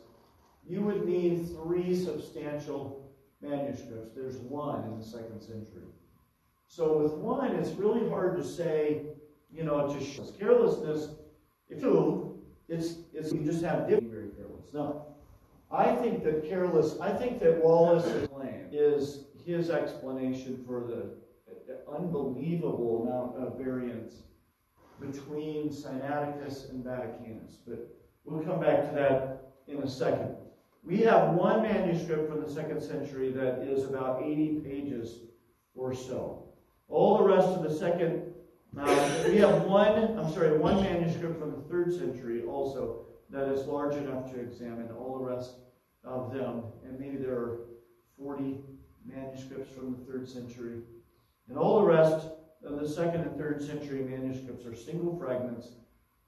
[0.67, 4.11] you would need three substantial manuscripts.
[4.15, 5.89] There's one in the second century.
[6.67, 9.01] So with one, it's really hard to say,
[9.51, 11.09] you know, to show carelessness.
[11.69, 14.65] If you, it's, it's you just have different very careless.
[14.73, 15.05] No,
[15.71, 16.99] I think that careless.
[16.99, 21.09] I think that Wallace's claim is his explanation for the
[21.89, 24.23] unbelievable amount of variance
[24.99, 27.57] between Sinaiticus and Vaticanus.
[27.67, 27.87] But
[28.23, 30.35] we'll come back to that in a second.
[30.83, 35.19] We have one manuscript from the second century that is about 80 pages
[35.75, 36.49] or so.
[36.87, 38.33] All the rest of the second,
[38.77, 43.65] uh, we have one, I'm sorry, one manuscript from the third century also that is
[43.65, 44.91] large enough to examine.
[44.91, 45.55] All the rest
[46.03, 47.59] of them, and maybe there are
[48.17, 48.59] 40
[49.05, 50.81] manuscripts from the third century.
[51.51, 52.27] And all the rest
[52.63, 55.67] of the second and third century manuscripts are single fragments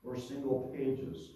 [0.03, 1.35] or single pages.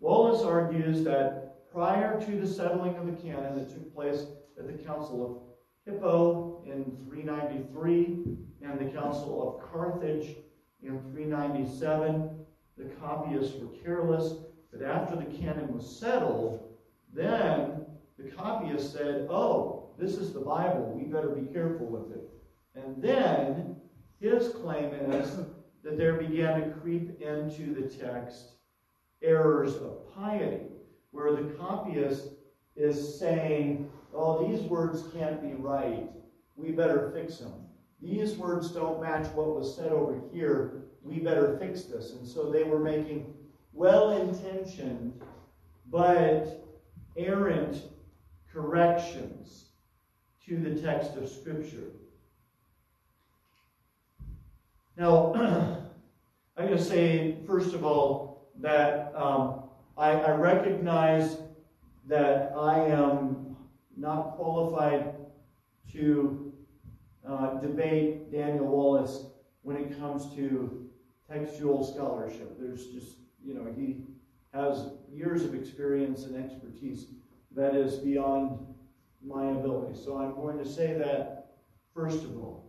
[0.00, 4.24] Wallace argues that prior to the settling of the canon that took place
[4.58, 8.24] at the Council of Hippo in 393
[8.60, 10.34] and the Council of Carthage
[10.82, 12.30] in 397,
[12.76, 14.34] the copyists were careless,
[14.72, 16.74] but after the canon was settled,
[17.14, 17.86] then
[18.18, 20.92] the copyist said, Oh, this is the Bible.
[20.92, 22.28] We better be careful with it.
[22.84, 23.76] And then
[24.20, 25.36] his claim is
[25.84, 28.56] that there began to creep into the text
[29.22, 30.66] errors of piety,
[31.10, 32.28] where the copyist
[32.76, 36.08] is saying, Oh, these words can't be right.
[36.56, 37.52] We better fix them.
[38.00, 40.84] These words don't match what was said over here.
[41.02, 42.12] We better fix this.
[42.12, 43.34] And so they were making
[43.72, 45.20] well intentioned
[45.90, 46.64] but
[47.16, 47.82] errant
[48.52, 49.70] corrections
[50.46, 51.92] to the text of Scripture.
[54.98, 55.32] Now,
[56.56, 59.62] I'm going to say, first of all, that um,
[59.96, 61.36] I, I recognize
[62.08, 63.56] that I am
[63.96, 65.14] not qualified
[65.92, 66.52] to
[67.24, 69.26] uh, debate Daniel Wallace
[69.62, 70.90] when it comes to
[71.30, 72.58] textual scholarship.
[72.58, 74.02] There's just, you know, he
[74.52, 77.06] has years of experience and expertise
[77.54, 78.66] that is beyond
[79.24, 79.96] my ability.
[79.96, 81.52] So I'm going to say that
[81.94, 82.67] first of all.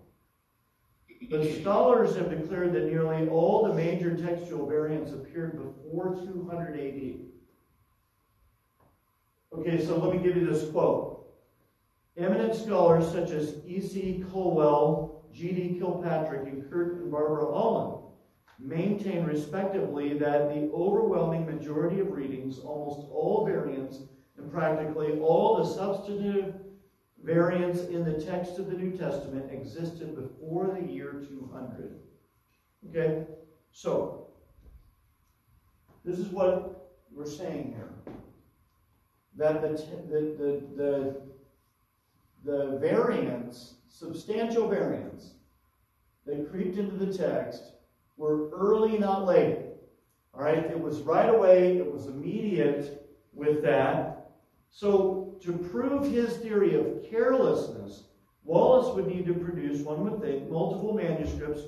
[1.21, 7.19] The scholars have declared that nearly all the major textual variants appeared before 200 AD.
[9.59, 11.27] Okay, so let me give you this quote.
[12.17, 14.23] Eminent scholars such as E.C.
[14.31, 15.77] Colwell, G.D.
[15.79, 18.03] Kilpatrick, and Kurt and Barbara Aland
[18.57, 23.99] maintain respectively that the overwhelming majority of readings, almost all variants,
[24.37, 26.55] and practically all the substantive
[27.23, 31.99] variants in the text of the New Testament existed before the year 200.
[32.89, 33.25] Okay?
[33.71, 34.27] So,
[36.05, 38.15] this is what we're saying here.
[39.35, 41.21] That the, the, the, the,
[42.45, 45.31] the variants, substantial variants,
[46.25, 47.73] that creeped into the text
[48.17, 49.57] were early, not late.
[50.33, 50.57] All right?
[50.57, 54.31] It was right away, it was immediate with that.
[54.71, 58.03] So, to prove his theory of carelessness,
[58.43, 61.61] Wallace would need to produce, one would think, multiple manuscripts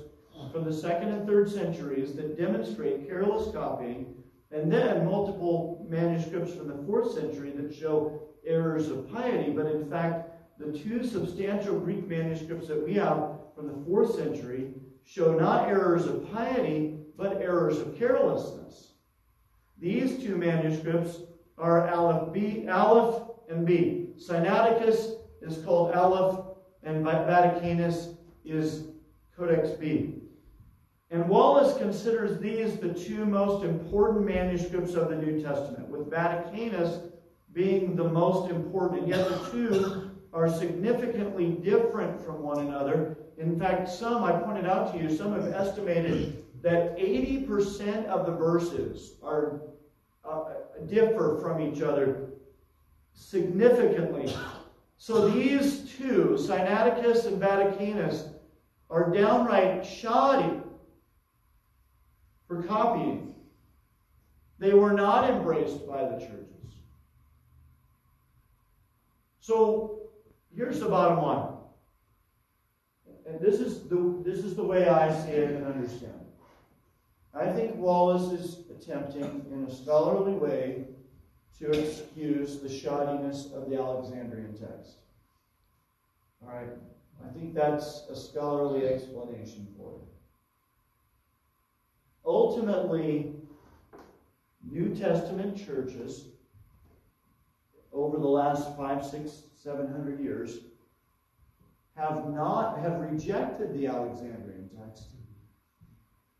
[0.50, 4.14] from the second and third centuries that demonstrate careless copying,
[4.50, 9.52] and then multiple manuscripts from the fourth century that show errors of piety.
[9.52, 14.74] But in fact, the two substantial Greek manuscripts that we have from the fourth century
[15.04, 18.92] show not errors of piety, but errors of carelessness.
[19.78, 21.18] These two manuscripts
[21.58, 24.08] are Aleph, B, Aleph and B.
[24.18, 26.44] Sinaiticus is called Aleph,
[26.82, 28.88] and Vaticanus is
[29.36, 30.14] Codex B.
[31.10, 37.10] And Wallace considers these the two most important manuscripts of the New Testament, with Vaticanus
[37.52, 43.18] being the most important, yet the two are significantly different from one another.
[43.36, 48.32] In fact, some, I pointed out to you, some have estimated that 80% of the
[48.32, 49.60] verses are
[50.24, 50.44] uh,
[50.86, 52.32] differ from each other
[53.14, 54.34] significantly.
[54.98, 58.32] So these two, Sinaiticus and Vaticanus,
[58.88, 60.60] are downright shoddy
[62.46, 63.34] for copying.
[64.58, 66.46] They were not embraced by the churches.
[69.40, 70.10] So
[70.54, 71.48] here's the bottom line.
[73.26, 77.36] And this is the this is the way I see it and understand it.
[77.36, 80.84] I think Wallace is attempting in a scholarly way
[81.58, 84.96] to excuse the shoddiness of the Alexandrian text.
[86.42, 86.68] All right?
[87.24, 90.08] I think that's a scholarly explanation for it.
[92.24, 93.34] Ultimately,
[94.70, 96.26] New Testament churches
[97.92, 100.58] over the last five, six, seven hundred years
[101.96, 105.08] have not have rejected the Alexandrian text.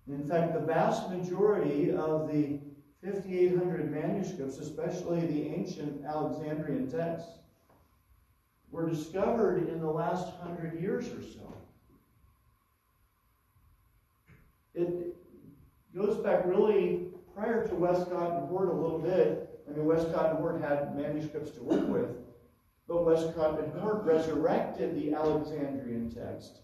[0.09, 2.59] In fact, the vast majority of the
[3.05, 7.31] 5,800 manuscripts, especially the ancient Alexandrian texts,
[8.71, 11.55] were discovered in the last hundred years or so.
[14.75, 15.17] It
[15.95, 19.61] goes back really prior to Westcott and Hort a little bit.
[19.69, 22.17] I mean, Westcott and Hort had manuscripts to work with,
[22.89, 26.61] but Westcott and Hort resurrected the Alexandrian text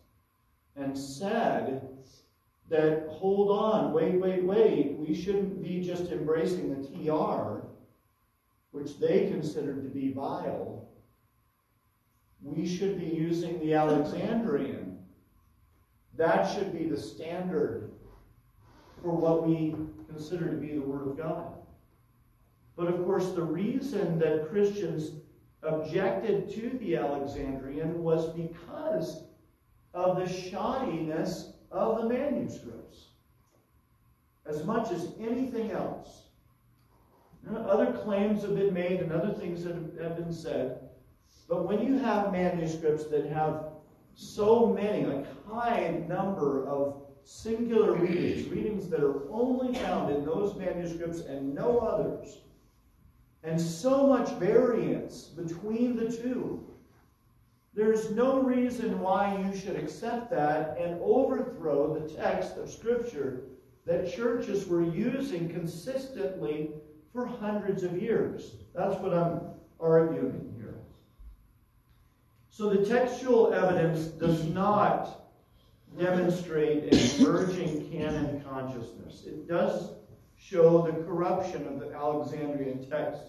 [0.77, 1.83] and said
[2.69, 7.63] that hold on, wait, wait, wait, we shouldn't be just embracing the TR,
[8.73, 10.89] which they considered to be vile.
[12.43, 14.99] We should be using the Alexandrian.
[16.17, 17.93] That should be the standard
[19.03, 19.75] for what we
[20.09, 21.55] consider to be the Word of God.
[22.77, 25.13] But of course, the reason that Christians
[25.63, 29.25] objected to the Alexandrian was because
[29.95, 33.07] of the shoddiness of the manuscripts
[34.47, 36.25] as much as anything else.
[37.67, 40.89] other claims have been made and other things that have been said.
[41.49, 43.73] But when you have manuscripts that have
[44.15, 50.57] so many, like high number of singular readings, readings that are only found in those
[50.57, 52.39] manuscripts and no others,
[53.45, 56.68] and so much variance between the two,
[57.79, 63.43] there's no reason why you should accept that and overthrow the text of Scripture
[63.87, 66.71] that churches were using consistently
[67.13, 68.57] for hundreds of years.
[68.75, 69.43] That's what I'm
[69.79, 70.75] arguing here.
[72.51, 75.31] So the textual evidence does not
[75.97, 79.23] demonstrate an emerging canon consciousness.
[79.25, 79.93] It does
[80.37, 83.23] show the corruption of the Alexandrian text.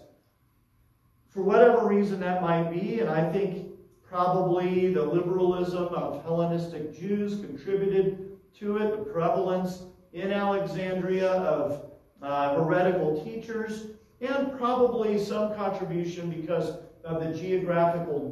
[1.28, 3.69] For whatever reason that might be, and I think
[4.10, 12.56] Probably the liberalism of Hellenistic Jews contributed to it, the prevalence in Alexandria of uh,
[12.56, 13.86] heretical teachers,
[14.20, 16.72] and probably some contribution because
[17.04, 18.30] of the geographical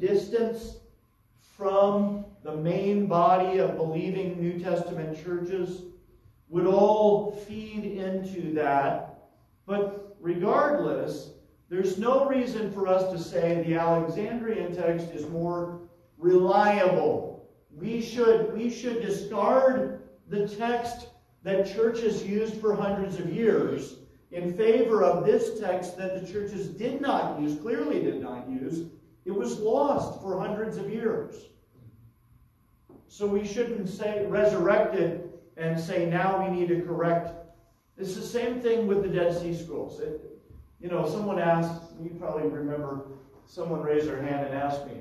[0.00, 0.78] distance
[1.56, 5.82] from the main body of believing New Testament churches
[6.48, 9.28] would all feed into that.
[9.64, 11.30] But regardless,
[11.70, 15.82] there's no reason for us to say the Alexandrian text is more
[16.18, 17.48] reliable.
[17.70, 21.10] We should, we should discard the text
[21.44, 24.00] that churches used for hundreds of years
[24.32, 28.88] in favor of this text that the churches did not use, clearly did not use.
[29.24, 31.46] It was lost for hundreds of years.
[33.06, 37.32] So we shouldn't say resurrected and say now we need to correct.
[37.96, 40.00] It's the same thing with the Dead Sea Scrolls.
[40.00, 40.29] It,
[40.80, 43.02] you know, someone asked, you probably remember,
[43.46, 44.94] someone raised their hand and asked me,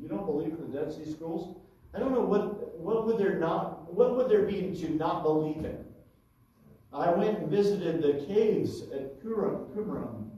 [0.00, 1.56] "You don't believe in the Dead Sea Scrolls?"
[1.94, 5.64] I don't know what what would there not what would there be to not believe
[5.64, 5.84] in.
[6.92, 10.30] I went and visited the caves at Qumran,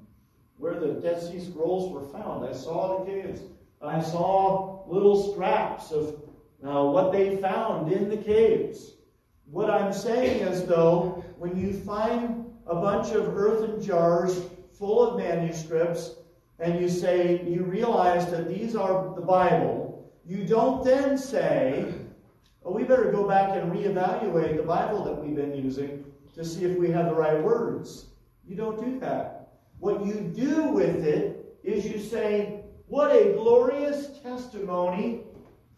[0.57, 2.47] where the Dead Sea Scrolls were found.
[2.47, 3.43] I saw the caves.
[3.83, 6.23] I saw little scraps of
[6.65, 8.95] uh, what they found in the caves.
[9.51, 14.49] What I'm saying is, though, when you find a bunch of earthen jars
[14.79, 16.15] full of manuscripts
[16.61, 21.95] and you say, you realize that these are the Bible, you don't then say,
[22.65, 26.05] oh, we better go back and reevaluate the Bible that we've been using
[26.35, 28.07] to see if we have the right words.
[28.47, 29.53] You don't do that.
[29.79, 35.21] What you do with it is you say, what a glorious testimony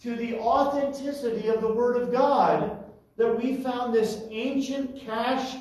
[0.02, 2.84] to the authenticity of the Word of God
[3.16, 5.56] that we found this ancient cache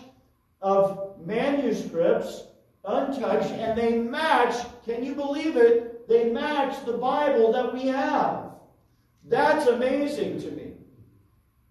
[0.61, 2.43] of manuscripts
[2.85, 4.55] untouched, and they match,
[4.85, 6.07] can you believe it?
[6.07, 8.51] They match the Bible that we have.
[9.25, 10.73] That's amazing to me.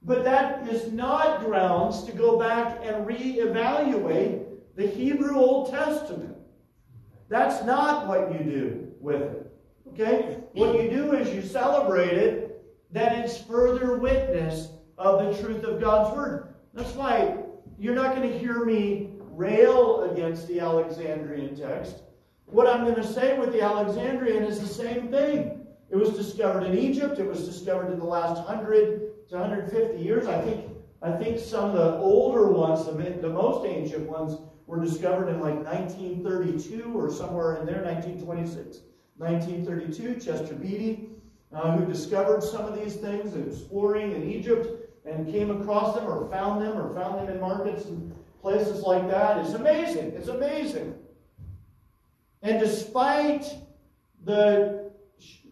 [0.03, 4.47] But that is not grounds to go back and reevaluate
[4.77, 6.37] the Hebrew Old Testament.
[7.29, 9.53] That's not what you do with it.
[9.89, 10.39] Okay?
[10.53, 15.81] What you do is you celebrate it, that it's further witness of the truth of
[15.81, 16.55] God's Word.
[16.73, 17.37] That's why
[17.79, 19.08] you're not going to hear me
[19.39, 22.03] rail against the Alexandrian text.
[22.47, 25.64] What I'm going to say with the Alexandrian is the same thing.
[25.91, 27.18] It was discovered in Egypt.
[27.18, 30.26] It was discovered in the last 100 to 150 years.
[30.26, 30.64] I think,
[31.03, 35.64] I think some of the older ones, the, most ancient ones, were discovered in like
[35.64, 38.80] 1932 or somewhere in there, 1926.
[39.18, 41.11] 1932, Chester Beatty,
[41.53, 44.68] uh, who discovered some of these things, exploring in Egypt,
[45.05, 48.12] and came across them or found them or found them in markets and
[48.49, 49.36] places like that.
[49.38, 50.12] It's amazing.
[50.16, 50.94] It's amazing.
[52.40, 53.44] And despite
[54.24, 54.90] the,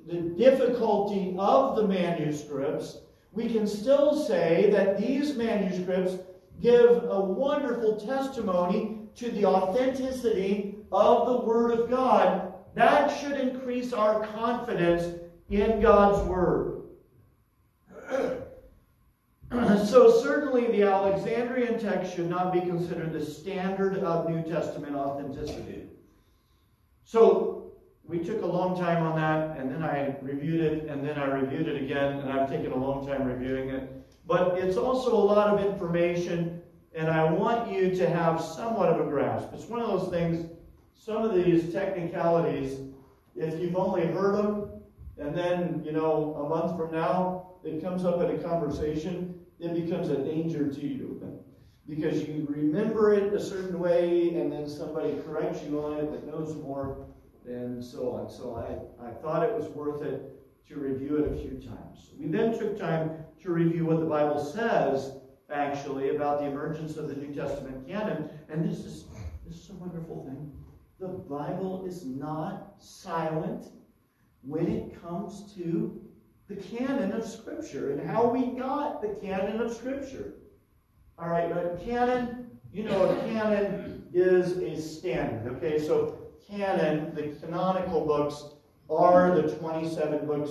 [0.06, 2.98] the difficulty of the manuscripts,
[3.32, 6.16] we can still say that these manuscripts
[6.62, 12.54] give a wonderful testimony to the authenticity of the Word of God.
[12.74, 15.20] That should increase our confidence
[15.50, 16.75] in God's Word.
[19.86, 25.84] so certainly the Alexandrian text should not be considered the standard of New Testament authenticity.
[27.04, 27.72] So
[28.04, 31.26] we took a long time on that, and then I reviewed it, and then I
[31.26, 33.90] reviewed it again, and I've taken a long time reviewing it.
[34.26, 36.60] But it's also a lot of information,
[36.94, 39.50] and I want you to have somewhat of a grasp.
[39.52, 40.50] It's one of those things,
[40.94, 42.80] some of these technicalities,
[43.36, 44.70] if you've only heard them,
[45.18, 49.74] and then, you know, a month from now, it comes up in a conversation, it
[49.74, 51.42] becomes a danger to you.
[51.88, 56.26] Because you remember it a certain way, and then somebody corrects you on it that
[56.26, 57.06] knows more,
[57.46, 58.28] and so on.
[58.28, 60.32] So I, I thought it was worth it
[60.68, 62.10] to review it a few times.
[62.18, 65.12] We then took time to review what the Bible says,
[65.52, 68.30] actually, about the emergence of the New Testament canon.
[68.48, 69.04] And this is,
[69.46, 70.52] this is a wonderful thing.
[70.98, 73.66] The Bible is not silent
[74.42, 76.00] when it comes to
[76.48, 80.34] the canon of Scripture and how we got the canon of Scripture.
[81.18, 85.56] All right, but canon, you know, a canon is a standard.
[85.56, 86.18] Okay, so
[86.48, 88.44] canon, the canonical books,
[88.88, 90.50] are the 27 books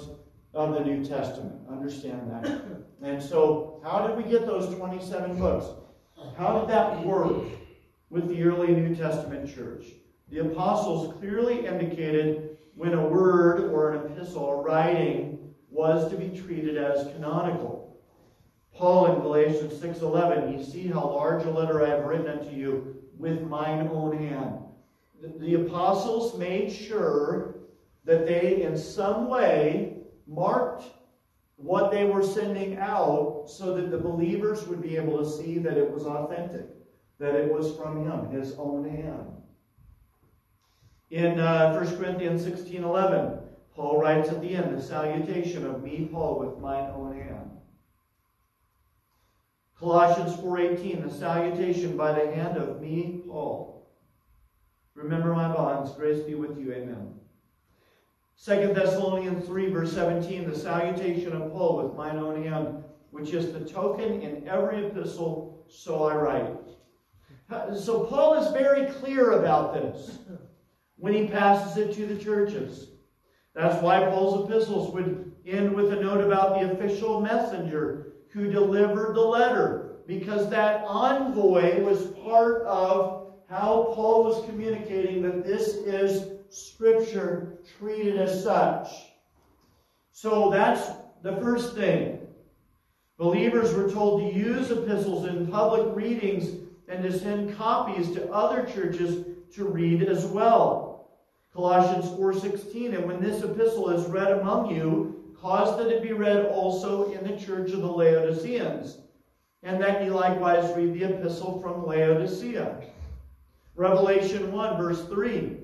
[0.53, 1.55] of the New Testament.
[1.69, 2.61] Understand that.
[3.01, 5.67] And so, how did we get those 27 books?
[6.37, 7.43] How did that work
[8.09, 9.85] with the early New Testament church?
[10.29, 15.34] The apostles clearly indicated when a word or an epistle or writing
[15.75, 17.99] was to be treated as canonical.
[18.73, 22.95] Paul in Galatians 6:11, "You see how large a letter I have written unto you
[23.17, 24.59] with mine own hand."
[25.21, 27.55] The, apostles made sure
[28.05, 30.85] that they in some way marked
[31.57, 35.77] what they were sending out so that the believers would be able to see that
[35.77, 36.69] it was authentic.
[37.17, 39.25] that it was from him, his own hand.
[41.11, 43.39] In uh, 1 Corinthians 16 11,
[43.75, 47.51] Paul writes at the end, the salutation of me, Paul, with mine own hand.
[49.77, 53.91] Colossians 4:18, the salutation by the hand of me, Paul.
[54.95, 57.19] Remember my bonds, grace be with you, amen.
[58.41, 63.51] 2 Thessalonians 3, verse 17, the salutation of Paul with mine own hand, which is
[63.51, 66.57] the token in every epistle, so I write.
[67.49, 70.19] Uh, so Paul is very clear about this
[70.95, 72.94] when he passes it to the churches.
[73.55, 79.15] That's why Paul's epistles would end with a note about the official messenger who delivered
[79.15, 86.31] the letter, because that envoy was part of how Paul was communicating that this is
[86.49, 88.89] Scripture treated as such.
[90.11, 90.91] So that's
[91.21, 92.19] the first thing.
[93.17, 98.65] Believers were told to use epistles in public readings and to send copies to other
[98.65, 100.84] churches to read as well.
[101.55, 106.47] Colossians 4:16 and when this epistle is read among you cause that it be read
[106.47, 108.97] also in the church of the Laodiceans
[109.63, 112.81] and that ye likewise read the epistle from Laodicea.
[113.75, 115.57] Revelation 1 verse 3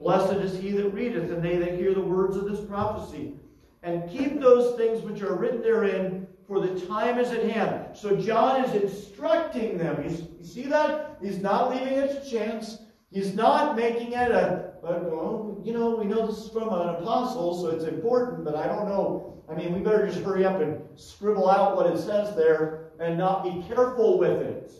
[0.00, 3.34] Blessed is he that readeth and they that hear the words of this prophecy
[3.82, 7.94] and keep those things which are written therein for the time is at hand.
[7.94, 10.02] So John is instructing them.
[10.02, 11.18] You, you see that?
[11.22, 12.78] He's not leaving it to chance.
[13.10, 17.60] He's not making it a, well, you know, we know this is from an apostle,
[17.60, 19.42] so it's important, but I don't know.
[19.48, 23.18] I mean, we better just hurry up and scribble out what it says there and
[23.18, 24.72] not be careful with it.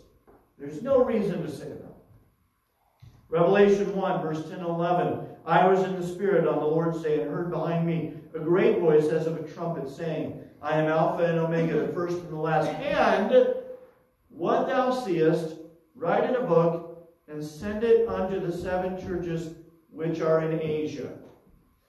[0.58, 1.94] There's no reason to say that.
[3.28, 5.26] Revelation 1, verse 10 and 11.
[5.46, 8.78] I was in the Spirit on the Lord's day and heard behind me a great
[8.78, 12.36] voice as of a trumpet saying, I am Alpha and Omega, the first and the
[12.36, 12.68] last.
[12.68, 13.54] And
[14.28, 15.56] what thou seest,
[15.94, 19.56] write in a book and send it unto the seven churches
[19.94, 21.12] which are in Asia.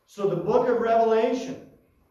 [0.06, 1.68] So the book of Revelation,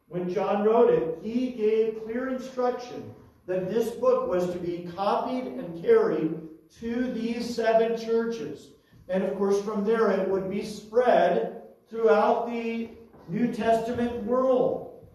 [0.09, 3.15] when John wrote it, he gave clear instruction
[3.47, 6.41] that this book was to be copied and carried
[6.81, 8.71] to these seven churches.
[9.09, 12.91] And of course, from there it would be spread throughout the
[13.29, 15.07] New Testament world.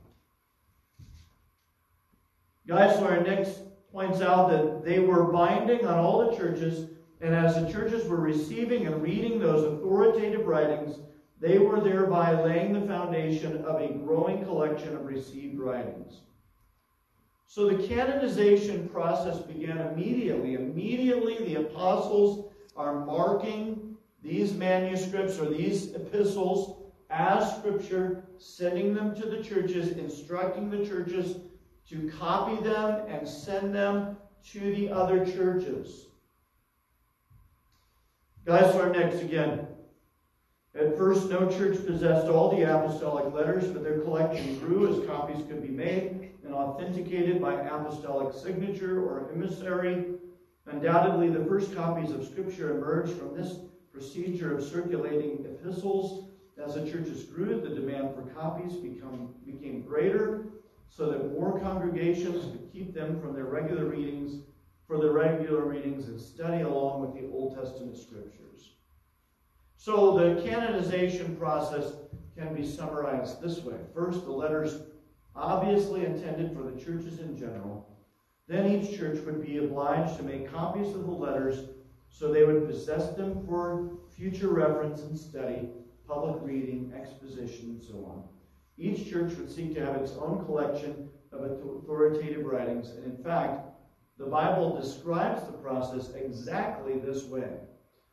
[2.67, 3.49] Geisler Nix
[3.91, 6.89] points out that they were binding on all the churches,
[7.21, 10.99] and as the churches were receiving and reading those authoritative writings,
[11.39, 16.21] they were thereby laying the foundation of a growing collection of received writings.
[17.45, 20.53] So the canonization process began immediately.
[20.53, 29.27] Immediately, the apostles are marking these manuscripts or these epistles as scripture, sending them to
[29.27, 31.37] the churches, instructing the churches
[31.89, 34.15] to copy them and send them
[34.51, 36.08] to the other churches.
[38.45, 39.67] Geisler Nix again.
[40.75, 45.45] At first, no church possessed all the apostolic letters, but their collection grew as copies
[45.47, 50.05] could be made and authenticated by apostolic signature or emissary.
[50.67, 53.57] Undoubtedly, the first copies of Scripture emerged from this
[53.91, 56.29] procedure of circulating epistles.
[56.63, 60.45] As the churches grew, the demand for copies become, became greater,
[60.89, 64.43] so that more congregations could keep them from their regular readings,
[64.89, 68.71] for the regular readings and study along with the Old Testament scriptures.
[69.77, 71.93] So the canonization process
[72.35, 73.75] can be summarized this way.
[73.93, 74.81] First, the letters
[75.35, 77.87] obviously intended for the churches in general.
[78.47, 81.69] Then each church would be obliged to make copies of the letters
[82.09, 85.69] so they would possess them for future reference and study,
[86.07, 88.23] public reading, exposition, and so on.
[88.79, 93.68] Each church would seek to have its own collection of authoritative writings, and in fact,
[94.19, 97.49] the Bible describes the process exactly this way.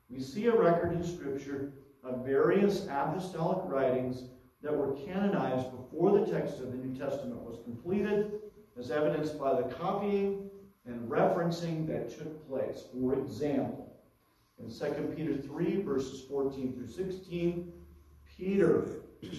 [0.08, 1.72] We see a record in Scripture
[2.04, 4.22] of various apostolic writings
[4.62, 8.30] that were canonized before the text of the New Testament was completed,
[8.78, 10.48] as evidenced by the copying
[10.86, 12.84] and referencing that took place.
[12.92, 13.96] For example,
[14.60, 17.72] in 2 Peter 3, verses 14 through 16,
[18.36, 18.86] Peter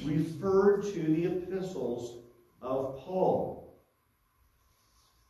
[0.04, 2.26] referred to the epistles
[2.62, 3.80] of Paul.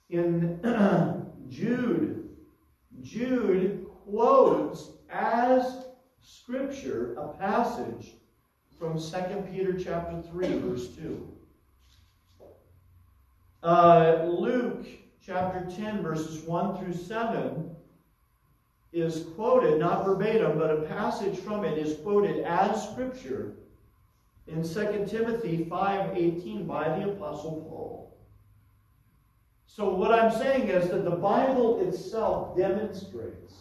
[0.10, 0.60] In
[1.50, 2.30] Jude,
[3.02, 5.86] Jude quotes as
[6.22, 8.14] scripture a passage
[8.78, 11.34] from 2 Peter chapter 3, verse 2.
[13.64, 14.86] Uh, Luke
[15.26, 17.76] chapter 10, verses 1 through 7
[18.94, 23.54] is quoted, not verbatim, but a passage from it is quoted as scripture
[24.48, 27.97] in 2 Timothy 5:18 by the apostle Paul.
[29.68, 33.54] So what I'm saying is that the Bible itself demonstrates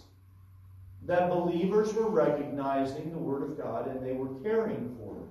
[1.02, 5.28] that believers were recognizing the Word of God and they were caring for it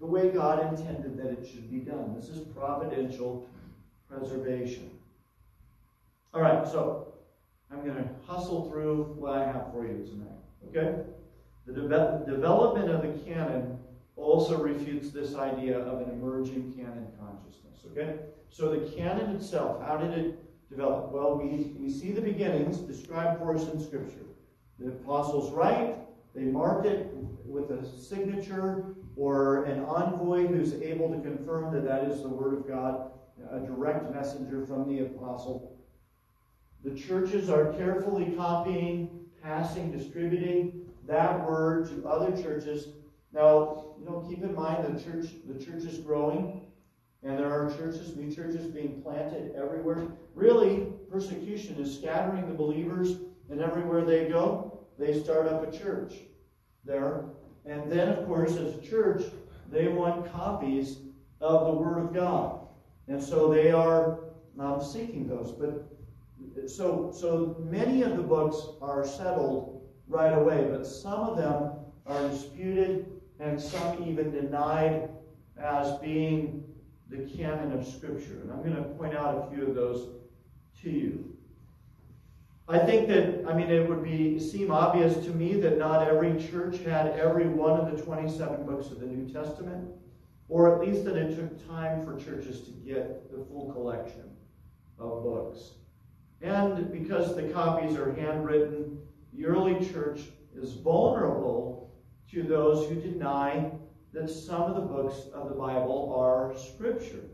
[0.00, 2.14] the way God intended that it should be done.
[2.14, 3.48] This is providential
[4.08, 4.90] preservation.
[6.32, 7.12] All right, so
[7.70, 10.28] I'm going to hustle through what I have for you tonight.
[10.68, 11.02] Okay?
[11.66, 13.78] The de- development of the canon
[14.16, 17.84] also refutes this idea of an emerging canon consciousness.
[17.92, 18.16] Okay?
[18.50, 21.12] So the canon itself, how did it develop?
[21.12, 24.26] Well, we, we see the beginnings described for us in Scripture.
[24.78, 25.96] The apostles write,
[26.34, 27.12] they mark it
[27.44, 32.54] with a signature or an envoy who's able to confirm that that is the Word
[32.54, 33.10] of God,
[33.50, 35.76] a direct messenger from the apostle.
[36.84, 42.88] The churches are carefully copying, passing, distributing that word to other churches.
[43.32, 46.62] Now, you know, keep in mind the church the church is growing,
[47.22, 50.06] and there are churches, new churches being planted everywhere.
[50.34, 53.18] Really, persecution is scattering the believers,
[53.50, 56.14] and everywhere they go, they start up a church
[56.84, 57.24] there.
[57.66, 59.24] And then, of course, as a church,
[59.70, 60.98] they want copies
[61.40, 62.60] of the Word of God.
[63.08, 64.20] And so they are
[64.58, 65.52] um, seeking those.
[65.52, 65.90] But
[66.68, 71.72] so, so many of the books are settled right away, but some of them
[72.06, 73.06] are disputed
[73.38, 75.08] and some even denied
[75.58, 76.64] as being
[77.10, 78.40] the canon of Scripture.
[78.42, 80.08] And I'm going to point out a few of those
[80.82, 81.36] to you.
[82.68, 86.40] I think that, I mean, it would be seem obvious to me that not every
[86.40, 89.88] church had every one of the 27 books of the New Testament,
[90.48, 94.36] or at least that it took time for churches to get the full collection
[95.00, 95.72] of books.
[96.42, 98.98] And because the copies are handwritten,
[99.32, 100.20] the early church
[100.54, 101.92] is vulnerable
[102.30, 103.70] to those who deny
[104.12, 107.24] that some of the books of the Bible are Scripture.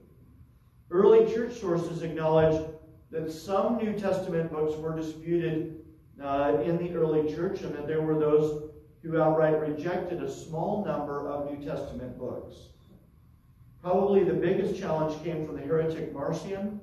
[0.91, 2.69] Early church sources acknowledge
[3.11, 5.85] that some New Testament books were disputed
[6.23, 8.71] uh, in the early church, and that there were those
[9.03, 12.57] who outright rejected a small number of New Testament books.
[13.83, 16.81] Probably the biggest challenge came from the heretic Marcion,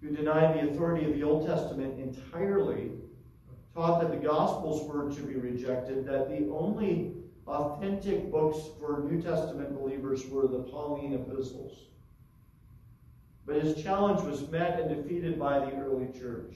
[0.00, 2.92] who denied the authority of the Old Testament entirely,
[3.74, 7.14] taught that the Gospels were to be rejected, that the only
[7.46, 11.78] authentic books for New Testament believers were the Pauline epistles.
[13.46, 16.54] But his challenge was met and defeated by the early church.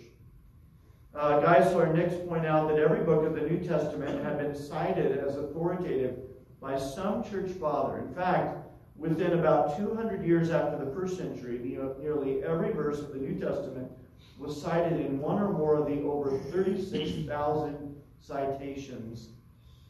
[1.14, 5.18] Uh, Geisler Nix point out that every book of the New Testament had been cited
[5.18, 6.18] as authoritative
[6.60, 7.98] by some church father.
[7.98, 8.58] In fact,
[8.96, 11.58] within about 200 years after the first century,
[12.00, 13.90] nearly every verse of the New Testament
[14.38, 19.30] was cited in one or more of the over 36,000 citations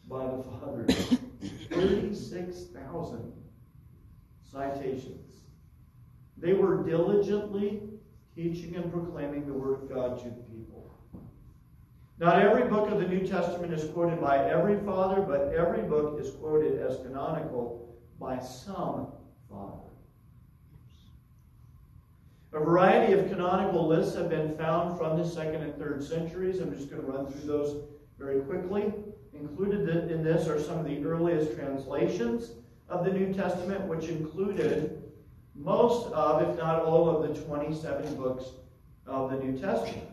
[0.09, 1.18] by the fathers.
[1.70, 3.32] 36,000
[4.50, 5.34] citations.
[6.36, 7.82] They were diligently
[8.34, 10.94] teaching and proclaiming the Word of God to the people.
[12.18, 16.20] Not every book of the New Testament is quoted by every father, but every book
[16.20, 19.09] is quoted as canonical by some
[19.48, 19.88] father.
[22.52, 26.61] A variety of canonical lists have been found from the second and third centuries.
[26.61, 27.84] I'm just going to run through those
[28.18, 28.92] very quickly.
[29.41, 32.53] Included in this are some of the earliest translations
[32.89, 35.03] of the New Testament, which included
[35.55, 38.45] most of, if not all of, the 27 books
[39.07, 40.09] of the New Testament.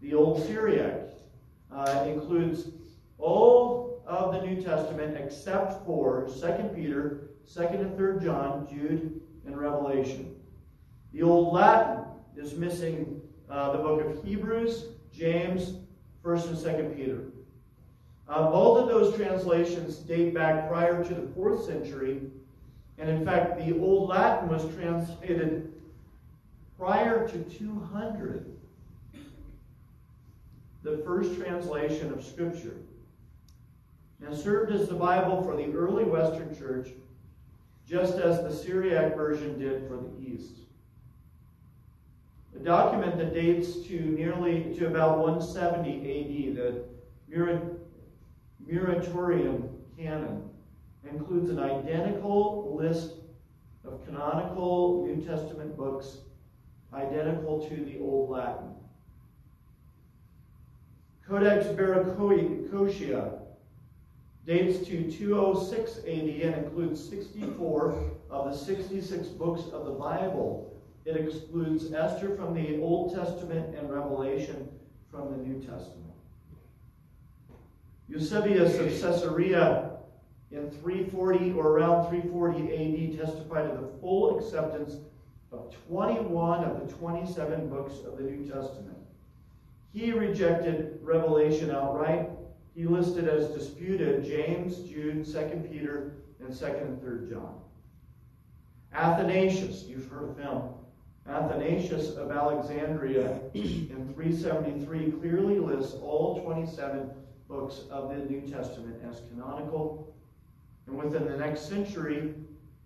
[0.00, 1.08] The Old Syriac
[1.72, 2.68] uh, includes
[3.18, 9.58] all of the New Testament except for 2 Peter, 2nd and 3rd John, Jude, and
[9.58, 10.36] Revelation.
[11.12, 12.04] The Old Latin
[12.36, 13.20] is missing
[13.50, 15.78] uh, the book of Hebrews, James,
[16.22, 17.20] 1st and 2nd Peter.
[18.28, 22.22] Uh, both of those translations date back prior to the 4th century
[22.98, 25.72] and in fact, the Old Latin was translated
[26.78, 28.56] prior to 200,
[30.82, 32.76] the first translation of Scripture,
[34.24, 36.88] and served as the Bible for the early Western Church,
[37.86, 40.52] just as the Syriac version did for the East.
[42.56, 46.84] A document that dates to nearly to about 170 AD, the
[48.68, 50.50] Muratorian Canon,
[51.08, 53.12] includes an identical list
[53.84, 56.18] of canonical New Testament books
[56.92, 58.74] identical to the Old Latin.
[61.26, 63.40] Codex Barococcio
[64.46, 70.72] dates to 206 AD and includes 64 of the 66 books of the Bible.
[71.04, 74.68] It excludes Esther from the Old Testament and Revelation
[75.10, 76.05] from the New Testament.
[78.08, 79.90] Eusebius of Caesarea
[80.52, 84.96] in 340 or around 340 AD testified to the full acceptance
[85.52, 88.96] of 21 of the 27 books of the New Testament.
[89.92, 92.28] He rejected revelation outright.
[92.74, 97.54] He listed as disputed James, Jude, 2 Peter, and 2nd and 3rd John.
[98.92, 100.62] Athanasius, you've heard of him.
[101.28, 107.10] Athanasius of Alexandria in 373 clearly lists all 27
[107.48, 110.14] books of the New Testament as canonical.
[110.86, 112.34] And within the next century,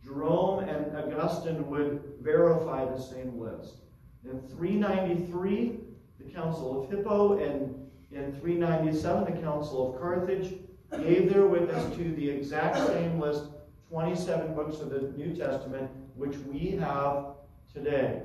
[0.04, 3.76] Jerome and Augustine would verify the same list.
[4.24, 5.80] In 393,
[6.18, 7.74] the Council of Hippo, and
[8.12, 10.54] in 397, the Council of Carthage
[10.98, 13.44] gave their witness to the exact same list,
[13.88, 17.26] 27 books of the New Testament, which we have
[17.72, 18.22] today.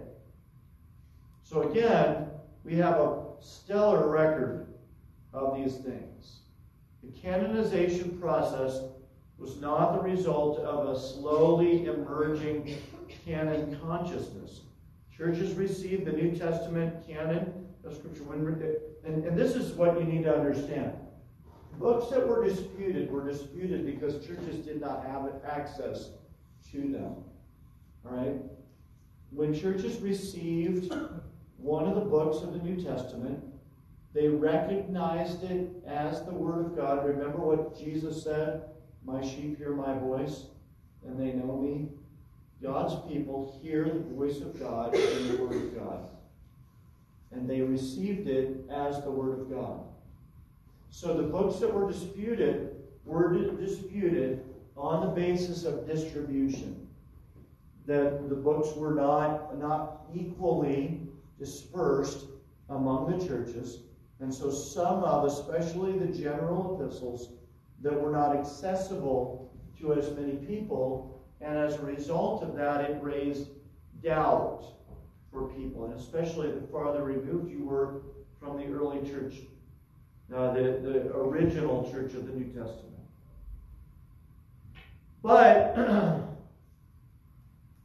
[1.44, 2.28] So again,
[2.64, 4.68] we have a stellar record
[5.34, 6.15] of these things.
[7.06, 8.82] The canonization process
[9.38, 12.78] was not the result of a slowly emerging
[13.26, 14.62] canon consciousness.
[15.16, 18.24] Churches received the New Testament canon of Scripture
[19.06, 20.94] and, and this is what you need to understand.
[21.78, 26.10] Books that were disputed were disputed because churches did not have access
[26.72, 27.16] to them.
[28.06, 28.36] All right?
[29.30, 30.94] When churches received
[31.58, 33.44] one of the books of the New Testament,
[34.16, 37.06] they recognized it as the Word of God.
[37.06, 38.64] Remember what Jesus said?
[39.04, 40.46] My sheep hear my voice,
[41.06, 41.90] and they know me.
[42.64, 46.10] God's people hear the voice of God and the Word of God.
[47.34, 49.82] And they received it as the Word of God.
[50.92, 54.46] So the books that were disputed were disputed
[54.78, 56.88] on the basis of distribution.
[57.86, 61.02] That the books were not, not equally
[61.38, 62.28] dispersed
[62.70, 63.80] among the churches.
[64.20, 67.34] And so some of, especially the general epistles,
[67.82, 71.24] that were not accessible to as many people.
[71.42, 73.50] And as a result of that, it raised
[74.02, 74.64] doubt
[75.32, 78.02] for people, and especially the farther removed you were
[78.40, 79.36] from the early church,
[80.34, 82.96] uh, the, the original church of the New Testament.
[85.22, 85.76] But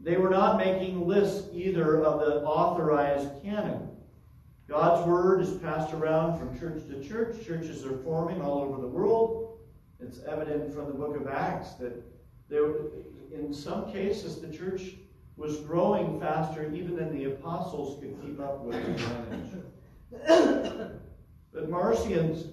[0.00, 3.89] they were not making lists either of the authorized canon.
[4.70, 7.44] God's word is passed around from church to church.
[7.44, 9.58] Churches are forming all over the world.
[9.98, 12.00] It's evident from the book of Acts that
[12.48, 12.74] there,
[13.34, 14.92] in some cases, the church
[15.36, 18.80] was growing faster even than the apostles could keep up with
[21.52, 22.52] but Marcion's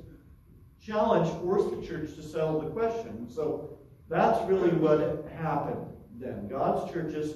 [0.83, 3.29] challenge forced the church to settle the question.
[3.29, 3.77] So
[4.09, 6.47] that's really what happened then.
[6.47, 7.35] God's churches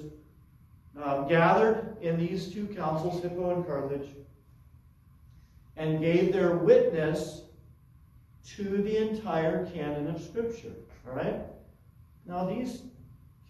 [1.00, 4.08] um, gathered in these two councils, Hippo and Carthage,
[5.76, 7.42] and gave their witness
[8.56, 10.72] to the entire canon of Scripture.
[11.06, 11.40] All right?
[12.26, 12.82] Now, these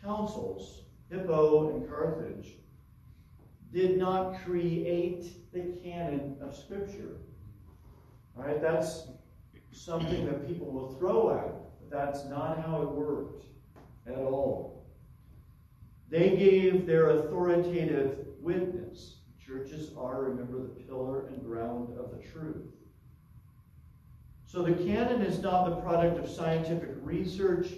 [0.02, 2.54] councils, Hippo and Carthage,
[3.72, 7.16] did not create the canon of Scripture.
[8.36, 8.60] All right?
[8.60, 9.08] That's
[9.72, 13.44] something that people will throw at, but that's not how it worked
[14.06, 14.84] at all.
[16.10, 19.16] They gave their authoritative witness.
[19.52, 22.72] Churches are, remember, the pillar and ground of the truth.
[24.46, 27.68] So the canon is not the product of scientific research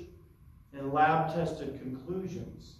[0.72, 2.77] and lab tested conclusions.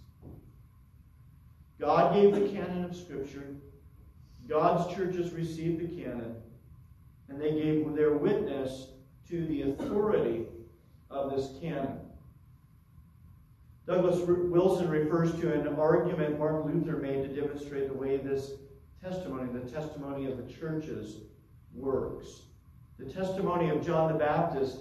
[1.77, 3.55] God gave the canon of Scripture.
[4.47, 6.35] God's churches received the canon,
[7.27, 8.91] and they gave their witness
[9.27, 10.45] to the authority
[11.09, 11.99] of this canon.
[13.85, 18.51] Douglas Wilson refers to an argument Martin Luther made to demonstrate the way this
[19.05, 21.17] testimony, the testimony of the churches,
[21.73, 22.41] works.
[22.97, 24.77] The testimony of John the Baptist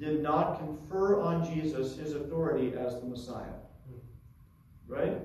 [0.00, 3.54] did not confer on Jesus his authority as the Messiah.
[4.88, 5.18] Right?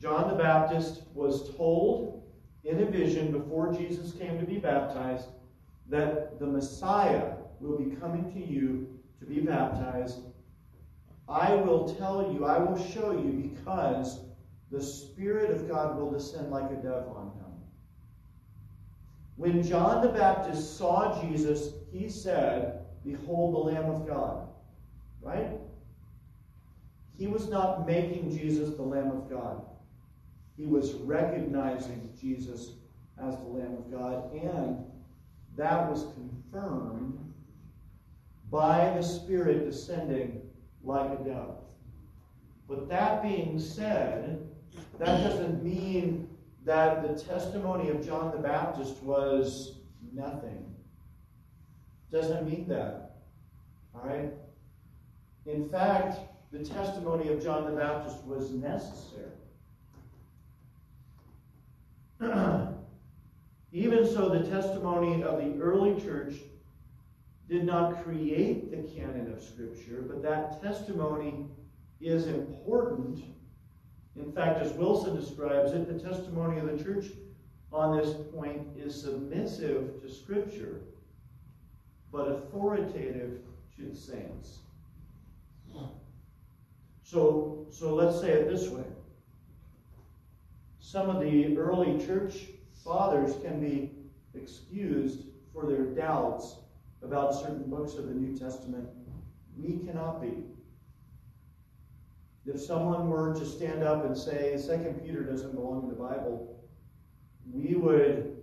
[0.00, 2.22] John the Baptist was told
[2.64, 5.28] in a vision before Jesus came to be baptized
[5.88, 10.20] that the Messiah will be coming to you to be baptized.
[11.28, 14.20] I will tell you, I will show you, because
[14.70, 17.37] the Spirit of God will descend like a dove on.
[19.38, 24.48] When John the Baptist saw Jesus, he said, Behold the Lamb of God.
[25.22, 25.52] Right?
[27.16, 29.62] He was not making Jesus the Lamb of God.
[30.56, 32.72] He was recognizing Jesus
[33.22, 34.84] as the Lamb of God, and
[35.56, 37.16] that was confirmed
[38.50, 40.42] by the Spirit descending
[40.82, 41.62] like a dove.
[42.68, 44.44] But that being said,
[44.98, 46.28] that doesn't mean
[46.68, 49.76] that the testimony of John the Baptist was
[50.12, 50.66] nothing.
[52.12, 53.12] Doesn't mean that.
[53.94, 54.30] All right?
[55.46, 56.18] In fact,
[56.52, 59.32] the testimony of John the Baptist was necessary.
[63.72, 66.34] Even so, the testimony of the early church
[67.48, 71.46] did not create the canon of Scripture, but that testimony
[71.98, 73.24] is important.
[74.18, 77.06] In fact, as Wilson describes it, the testimony of the church
[77.72, 80.80] on this point is submissive to Scripture,
[82.10, 83.40] but authoritative
[83.76, 84.58] to the saints.
[87.02, 88.84] So, so let's say it this way.
[90.78, 92.48] Some of the early church
[92.84, 93.92] fathers can be
[94.34, 96.56] excused for their doubts
[97.02, 98.86] about certain books of the New Testament.
[99.56, 100.34] We cannot be.
[102.48, 106.58] If someone were to stand up and say Second Peter doesn't belong in the Bible,
[107.52, 108.38] we would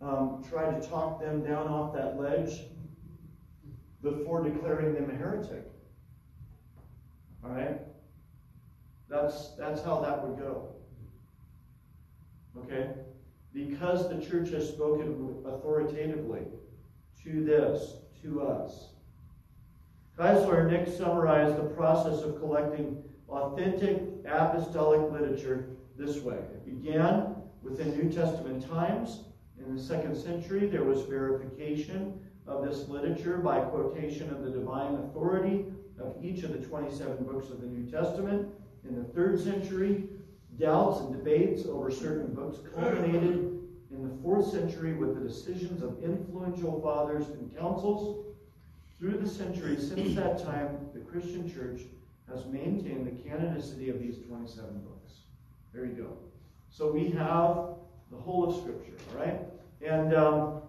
[0.00, 2.62] um, try to talk them down off that ledge
[4.02, 5.70] before declaring them a heretic.
[7.44, 7.78] All right?
[9.10, 10.70] That's, that's how that would go.
[12.56, 12.92] Okay?
[13.52, 16.42] Because the church has spoken authoritatively
[17.22, 18.88] to this, to us.
[20.18, 23.02] Geisler and Nix summarized the process of collecting
[23.32, 26.36] authentic apostolic literature this way.
[26.36, 29.24] It began within New Testament times.
[29.58, 34.94] In the second century, there was verification of this literature by quotation of the divine
[34.94, 35.66] authority
[36.00, 38.48] of each of the 27 books of the New Testament.
[38.88, 40.08] In the third century,
[40.58, 43.60] doubts and debates over certain books culminated
[43.90, 48.26] in the fourth century with the decisions of influential fathers and councils.
[48.98, 51.82] Through the centuries since that time, the Christian church
[52.30, 55.12] has maintained the canonicity of these 27 books.
[55.72, 56.16] There you go.
[56.70, 57.76] So we have
[58.10, 59.40] the whole of Scripture, all right?
[59.84, 60.62] And um,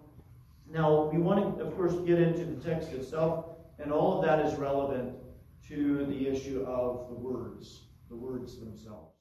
[0.70, 3.46] now we want to, of course, get into the text itself,
[3.80, 5.14] and all of that is relevant
[5.68, 9.13] to the issue of the words, the words themselves.